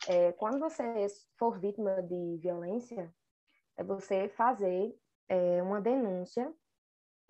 É, 0.09 0.33
quando 0.33 0.59
você 0.59 1.07
for 1.39 1.59
vítima 1.61 2.03
de 2.03 2.39
violência, 2.39 3.15
é 3.77 3.85
você 3.85 4.29
fazer 4.31 4.95
é, 5.29 5.63
uma 5.63 5.81
denúncia 5.81 6.53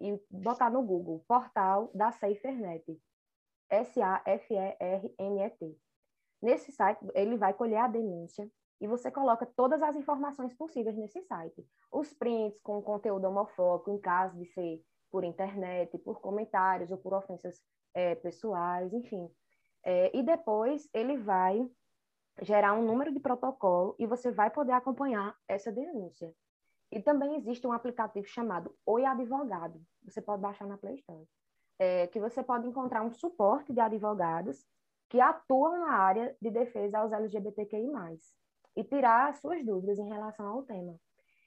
e 0.00 0.18
botar 0.30 0.70
no 0.70 0.82
Google 0.82 1.24
portal 1.26 1.90
da 1.94 2.10
SaferNet, 2.12 3.00
S-A-F-E-R-N-E-T. 3.70 5.76
Nesse 6.42 6.72
site, 6.72 7.00
ele 7.14 7.36
vai 7.36 7.54
colher 7.54 7.78
a 7.78 7.88
denúncia 7.88 8.48
e 8.80 8.86
você 8.86 9.10
coloca 9.10 9.46
todas 9.56 9.82
as 9.82 9.96
informações 9.96 10.52
possíveis 10.54 10.96
nesse 10.96 11.22
site. 11.22 11.64
Os 11.90 12.12
prints 12.12 12.60
com 12.60 12.82
conteúdo 12.82 13.26
homofóbico, 13.26 13.90
em 13.90 13.98
caso 13.98 14.36
de 14.36 14.46
ser 14.46 14.82
por 15.10 15.24
internet, 15.24 15.96
por 15.98 16.20
comentários 16.20 16.90
ou 16.90 16.98
por 16.98 17.14
ofensas 17.14 17.62
é, 17.94 18.14
pessoais, 18.16 18.92
enfim. 18.92 19.30
É, 19.84 20.14
e 20.16 20.22
depois 20.22 20.88
ele 20.92 21.16
vai 21.16 21.70
gerar 22.42 22.74
um 22.74 22.84
número 22.84 23.12
de 23.12 23.20
protocolo 23.20 23.94
e 23.98 24.06
você 24.06 24.30
vai 24.30 24.50
poder 24.50 24.72
acompanhar 24.72 25.36
essa 25.48 25.70
denúncia. 25.70 26.34
E 26.90 27.00
também 27.00 27.36
existe 27.36 27.66
um 27.66 27.72
aplicativo 27.72 28.26
chamado 28.26 28.74
Oi 28.84 29.04
Advogado, 29.04 29.80
você 30.02 30.20
pode 30.20 30.42
baixar 30.42 30.66
na 30.66 30.76
Play 30.76 30.96
Store, 30.96 31.26
é, 31.78 32.06
que 32.06 32.20
você 32.20 32.42
pode 32.42 32.66
encontrar 32.66 33.02
um 33.02 33.10
suporte 33.10 33.72
de 33.72 33.80
advogados 33.80 34.64
que 35.08 35.20
atuam 35.20 35.80
na 35.80 35.92
área 35.92 36.36
de 36.40 36.50
defesa 36.50 36.98
aos 36.98 37.12
LGBTQI+, 37.12 37.90
e 38.76 38.84
tirar 38.84 39.28
as 39.28 39.40
suas 39.40 39.64
dúvidas 39.64 39.98
em 39.98 40.08
relação 40.08 40.46
ao 40.46 40.62
tema. 40.62 40.98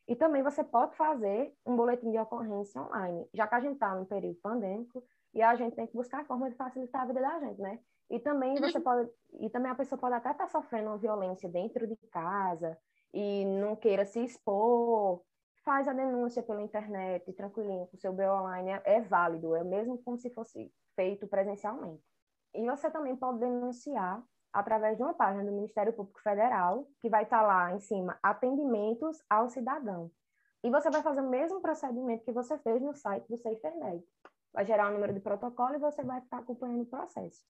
E 0.08 0.16
também 0.16 0.42
você 0.42 0.64
pode 0.64 0.96
fazer 0.96 1.54
um 1.66 1.76
boletim 1.76 2.12
de 2.12 2.18
ocorrência 2.18 2.82
online, 2.82 3.28
já 3.34 3.46
que 3.46 3.56
a 3.56 3.60
gente 3.60 3.74
está 3.74 3.94
num 3.94 4.06
período 4.06 4.40
pandêmico 4.42 5.04
e 5.34 5.42
a 5.42 5.54
gente 5.56 5.76
tem 5.76 5.86
que 5.86 5.94
buscar 5.94 6.26
forma 6.26 6.50
de 6.50 6.56
facilitar 6.56 7.02
a 7.02 7.06
vida 7.06 7.20
da 7.20 7.40
gente, 7.40 7.62
né? 7.62 7.80
E 8.10 8.20
também 8.20 8.56
uhum. 8.56 8.62
você 8.62 8.80
pode, 8.80 9.10
e 9.42 9.50
também 9.50 9.70
a 9.70 9.76
pessoa 9.76 10.00
pode 10.00 10.16
até 10.16 10.32
estar 10.32 10.46
tá 10.46 10.50
sofrendo 10.50 10.88
uma 10.88 10.98
violência 10.98 11.50
dentro 11.50 11.86
de 11.86 11.98
casa 12.10 12.78
e 13.14 13.44
não 13.44 13.76
queira 13.76 14.06
se 14.06 14.24
expor, 14.24 15.22
faz 15.68 15.86
a 15.86 15.92
denúncia 15.92 16.42
pela 16.42 16.62
internet, 16.62 17.34
tranquilinho, 17.34 17.88
com 17.88 17.98
o 17.98 18.00
seu 18.00 18.14
BO 18.14 18.24
online 18.24 18.70
é, 18.70 18.82
é 18.86 19.02
válido, 19.02 19.54
é 19.54 19.66
mesmo 19.66 19.98
como 19.98 20.18
se 20.18 20.30
fosse 20.30 20.74
feito 20.96 21.28
presencialmente. 21.28 22.02
E 22.56 22.66
você 22.66 22.90
também 22.90 23.18
pode 23.18 23.40
denunciar 23.40 24.24
através 24.54 24.96
de 24.96 25.04
uma 25.04 25.14
página 25.14 25.44
do 25.44 25.52
Ministério 25.52 25.92
Público 25.92 26.22
Federal, 26.22 26.88
que 27.02 27.10
vai 27.10 27.24
estar 27.24 27.42
lá 27.42 27.74
em 27.74 27.82
cima, 27.82 28.18
atendimentos 28.24 29.22
ao 29.30 29.50
cidadão. 29.50 30.10
E 30.64 30.70
você 30.70 30.90
vai 30.90 31.02
fazer 31.02 31.20
o 31.20 31.30
mesmo 31.30 31.60
procedimento 31.60 32.24
que 32.24 32.32
você 32.32 32.58
fez 32.60 32.82
no 32.82 32.94
site 32.94 33.28
do 33.28 33.36
SaferNet. 33.36 34.02
Vai 34.54 34.66
gerar 34.66 34.90
um 34.90 34.94
número 34.94 35.14
de 35.14 35.20
protocolo 35.20 35.76
e 35.76 35.80
você 35.80 36.02
vai 36.02 36.20
estar 36.20 36.38
acompanhando 36.38 36.84
o 36.84 36.86
processo. 36.86 37.44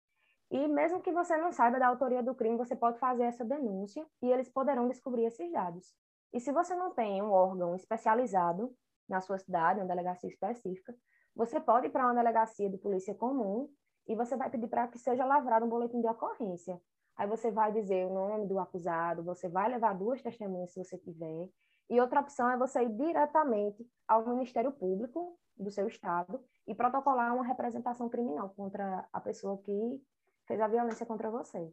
E 0.49 0.67
mesmo 0.67 1.03
que 1.03 1.11
você 1.11 1.37
não 1.37 1.51
saiba 1.51 1.77
da 1.77 1.87
autoria 1.87 2.23
do 2.23 2.33
crime, 2.33 2.57
você 2.57 2.75
pode 2.75 2.97
fazer 2.97 3.25
essa 3.25 3.45
denúncia 3.45 4.03
e 4.23 4.31
eles 4.31 4.49
poderão 4.49 4.87
descobrir 4.87 5.25
esses 5.25 5.51
dados. 5.51 5.95
E 6.33 6.39
se 6.39 6.51
você 6.51 6.75
não 6.75 6.93
tem 6.93 7.21
um 7.21 7.31
órgão 7.31 7.75
especializado 7.75 8.75
na 9.07 9.21
sua 9.21 9.37
cidade, 9.37 9.79
uma 9.79 9.87
delegacia 9.87 10.29
específica, 10.29 10.95
você 11.35 11.59
pode 11.59 11.87
ir 11.87 11.89
para 11.89 12.05
uma 12.05 12.15
delegacia 12.15 12.69
de 12.69 12.77
polícia 12.77 13.13
comum 13.13 13.69
e 14.07 14.15
você 14.15 14.35
vai 14.35 14.49
pedir 14.49 14.67
para 14.67 14.87
que 14.87 14.97
seja 14.97 15.25
lavrado 15.25 15.65
um 15.65 15.69
boletim 15.69 16.01
de 16.01 16.07
ocorrência. 16.07 16.81
Aí 17.15 17.27
você 17.27 17.51
vai 17.51 17.71
dizer 17.71 18.05
o 18.05 18.13
nome 18.13 18.47
do 18.47 18.59
acusado, 18.59 19.23
você 19.23 19.49
vai 19.49 19.69
levar 19.69 19.93
duas 19.93 20.21
testemunhas 20.21 20.71
se 20.71 20.83
você 20.83 20.97
tiver. 20.97 21.49
E 21.89 21.99
outra 21.99 22.19
opção 22.19 22.49
é 22.49 22.57
você 22.57 22.83
ir 22.83 22.89
diretamente 22.89 23.87
ao 24.07 24.27
Ministério 24.27 24.71
Público 24.71 25.37
do 25.57 25.71
seu 25.71 25.87
estado 25.87 26.43
e 26.67 26.75
protocolar 26.75 27.33
uma 27.33 27.45
representação 27.45 28.09
criminal 28.09 28.49
contra 28.49 29.07
a 29.11 29.19
pessoa 29.19 29.57
que 29.59 30.01
fez 30.45 30.59
a 30.61 30.67
violência 30.67 31.05
contra 31.05 31.31
você. 31.31 31.71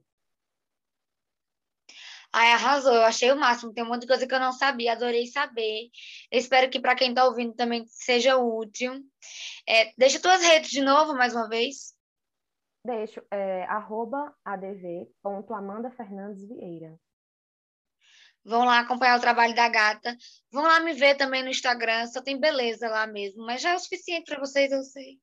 Ai, 2.36 2.50
arrasou, 2.50 2.92
eu 2.92 3.04
achei 3.04 3.30
o 3.30 3.38
máximo. 3.38 3.72
Tem 3.72 3.84
um 3.84 3.86
monte 3.86 4.00
de 4.00 4.08
coisa 4.08 4.26
que 4.26 4.34
eu 4.34 4.40
não 4.40 4.50
sabia, 4.50 4.92
adorei 4.92 5.28
saber. 5.28 5.88
Eu 6.32 6.38
espero 6.40 6.68
que 6.68 6.80
para 6.80 6.96
quem 6.96 7.10
está 7.10 7.24
ouvindo 7.26 7.54
também 7.54 7.86
seja 7.86 8.36
útil. 8.36 8.92
É, 9.68 9.92
deixa 9.96 10.20
tuas 10.20 10.42
redes 10.42 10.70
de 10.70 10.82
novo, 10.82 11.14
mais 11.14 11.32
uma 11.32 11.48
vez. 11.48 11.94
Deixo, 12.84 13.22
é, 13.30 13.62
arroba 13.66 14.34
adv.amandafernandesvieira. 14.44 16.98
Vão 18.44 18.64
lá 18.64 18.80
acompanhar 18.80 19.16
o 19.16 19.22
trabalho 19.22 19.54
da 19.54 19.68
gata. 19.68 20.16
Vão 20.50 20.64
lá 20.64 20.80
me 20.80 20.92
ver 20.92 21.14
também 21.14 21.44
no 21.44 21.50
Instagram, 21.50 22.08
só 22.08 22.20
tem 22.20 22.40
beleza 22.40 22.88
lá 22.88 23.06
mesmo, 23.06 23.46
mas 23.46 23.62
já 23.62 23.70
é 23.70 23.76
o 23.76 23.78
suficiente 23.78 24.24
para 24.24 24.40
vocês, 24.40 24.72
eu 24.72 24.82
sei. 24.82 25.20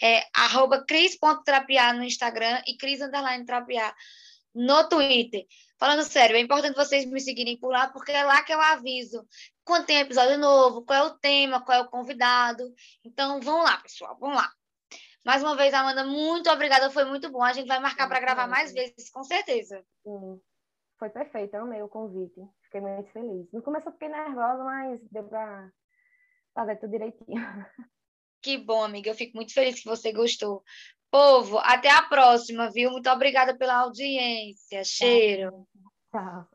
É 0.00 0.22
arroba 0.32 0.84
cris.trapiar 0.86 1.96
no 1.96 2.04
Instagram 2.04 2.62
e 2.68 2.76
cris 2.76 3.00
trapiar 3.44 3.92
no 4.56 4.88
Twitter. 4.88 5.44
Falando 5.78 6.02
sério, 6.02 6.36
é 6.36 6.40
importante 6.40 6.74
vocês 6.74 7.04
me 7.04 7.20
seguirem 7.20 7.58
por 7.58 7.70
lá, 7.70 7.88
porque 7.88 8.10
é 8.10 8.24
lá 8.24 8.42
que 8.42 8.52
eu 8.52 8.60
aviso 8.60 9.26
quando 9.62 9.84
tem 9.84 9.98
episódio 9.98 10.38
novo, 10.38 10.82
qual 10.82 10.98
é 10.98 11.02
o 11.02 11.18
tema, 11.18 11.62
qual 11.62 11.78
é 11.78 11.80
o 11.82 11.90
convidado. 11.90 12.62
Então, 13.04 13.40
vão 13.40 13.62
lá, 13.62 13.76
pessoal, 13.78 14.16
vão 14.18 14.30
lá. 14.30 14.50
Mais 15.24 15.42
uma 15.42 15.56
vez, 15.56 15.74
Amanda, 15.74 16.04
muito 16.04 16.48
obrigada, 16.50 16.90
foi 16.90 17.04
muito 17.04 17.30
bom. 17.30 17.42
A 17.42 17.52
gente 17.52 17.66
vai 17.66 17.80
marcar 17.80 18.08
para 18.08 18.20
gravar 18.20 18.46
mais 18.46 18.72
vezes, 18.72 19.10
com 19.10 19.22
certeza. 19.24 19.84
Sim. 20.02 20.40
Foi 20.98 21.10
perfeito, 21.10 21.54
eu 21.54 21.62
amei 21.62 21.82
o 21.82 21.88
convite. 21.88 22.40
Fiquei 22.62 22.80
muito 22.80 23.10
feliz. 23.12 23.52
No 23.52 23.60
começo 23.60 23.88
eu 23.88 23.92
fiquei 23.92 24.08
nervosa, 24.08 24.64
mas 24.64 25.00
deu 25.10 25.24
para 25.24 25.70
fazer 26.54 26.76
tudo 26.76 26.92
direitinho. 26.92 27.36
Que 28.40 28.56
bom, 28.56 28.84
amiga. 28.84 29.10
Eu 29.10 29.14
fico 29.14 29.36
muito 29.36 29.52
feliz 29.52 29.80
que 29.80 29.88
você 29.88 30.12
gostou. 30.12 30.62
Povo, 31.10 31.58
até 31.58 31.90
a 31.90 32.02
próxima, 32.02 32.70
viu? 32.70 32.90
Muito 32.90 33.08
obrigada 33.10 33.56
pela 33.56 33.76
audiência. 33.80 34.84
Cheiro. 34.84 35.66
Tchau. 36.10 36.46